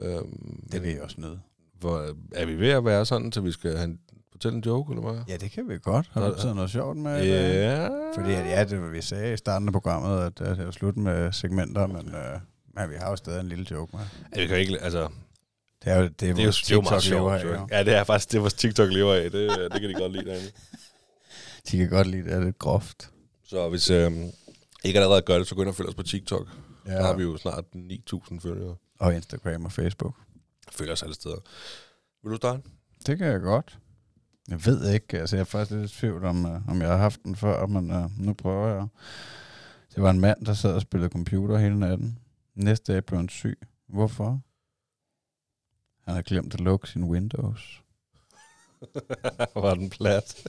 [0.00, 1.40] Øhm, det vil jeg også nøde.
[1.80, 3.98] Hvor, er vi ved at være sådan, så vi skal have en,
[4.32, 5.22] fortælle en joke, eller hvad?
[5.28, 6.10] Ja, det kan vi godt.
[6.12, 7.24] Har du taget noget sjovt med?
[7.26, 7.88] Ja.
[8.14, 10.70] Fordi at, ja, det var, vi sagde i starten af programmet, at, at det er
[10.70, 12.40] slut med segmenter, men, øh,
[12.74, 14.04] men vi har jo stadig en lille joke med.
[14.36, 15.08] Ja, vi kan ikke, altså,
[15.84, 17.54] Det er jo det, er det er jo, meget TikTok lever sjovt.
[17.54, 17.66] af, jo.
[17.70, 19.30] Ja, det er faktisk det, vores TikTok lever af.
[19.30, 20.50] Det, det kan de godt lide derinde.
[21.70, 23.10] De kan godt lide, det er lidt groft.
[23.44, 24.12] Så hvis øh,
[24.84, 26.48] ikke allerede gør det, så gå ind og følg os på TikTok.
[26.86, 26.92] Ja.
[26.92, 28.76] Der har vi jo snart 9.000 følgere.
[29.00, 30.14] Og Instagram og Facebook.
[30.70, 31.36] Følger os alle steder.
[32.22, 32.62] Vil du starte?
[33.06, 33.78] Det kan jeg godt.
[34.48, 36.96] Jeg ved ikke, altså jeg er faktisk lidt i tvivl om, uh, om jeg har
[36.96, 38.86] haft den før, men uh, nu prøver jeg.
[39.94, 42.18] Det var en mand, der sad og spillede computer hele natten.
[42.54, 43.58] Næste dag blev han syg.
[43.88, 44.40] Hvorfor?
[46.04, 47.82] Han har glemt at lukke sin Windows.
[49.54, 50.48] Var den plat?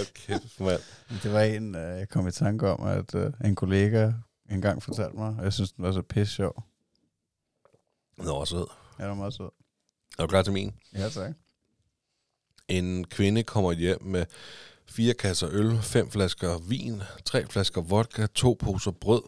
[0.00, 0.80] okay, mand.
[1.22, 4.12] Det var en, uh, jeg kom i tanke om, at en kollega
[4.54, 6.64] engang fortalte mig, og jeg synes, den var så pisse sjov.
[8.16, 8.66] Nå, sød.
[8.98, 9.50] Ja, det var meget sød.
[10.18, 10.74] Er du klar til min?
[10.92, 11.32] Ja, tak.
[12.68, 14.26] En kvinde kommer hjem med
[14.86, 19.22] fire kasser øl, fem flasker vin, tre flasker vodka, to poser brød.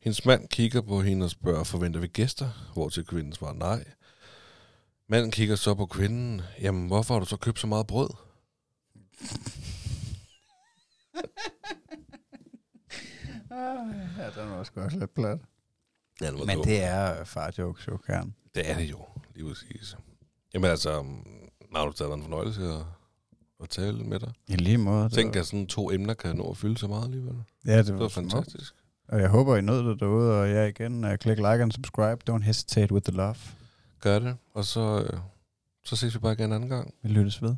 [0.00, 2.70] Hendes mand kigger på hende og spørger, forventer vi gæster?
[2.74, 3.84] Hvor til kvinden svarer nej.
[5.08, 6.42] Manden kigger så på kvinden.
[6.60, 8.10] Jamen, hvorfor har du så købt så meget brød?
[13.50, 15.38] Ja, den var også lidt plat.
[16.20, 16.64] Ja, den var Men dum.
[16.64, 18.34] det er far jokes jo, Karen.
[18.54, 18.98] det er det jo,
[19.34, 19.96] lige præcis.
[20.54, 21.02] Jamen altså,
[21.72, 22.80] Magnus, det har været en fornøjelse at,
[23.62, 24.32] at tale med dig.
[24.48, 25.04] I lige måde.
[25.04, 27.34] det Tænk, var- at sådan to emner kan nå at fylde så meget alligevel.
[27.66, 28.32] Ja, det Det var, var smukt.
[28.32, 28.74] fantastisk.
[29.08, 32.18] Og jeg håber, I nød det derude, og ja, igen, uh, klik like and subscribe.
[32.30, 33.34] Don't hesitate with the love.
[34.00, 35.18] Gør det, og så, øh,
[35.84, 36.94] så ses vi bare igen en anden gang.
[37.02, 37.56] Vi lyttes ved.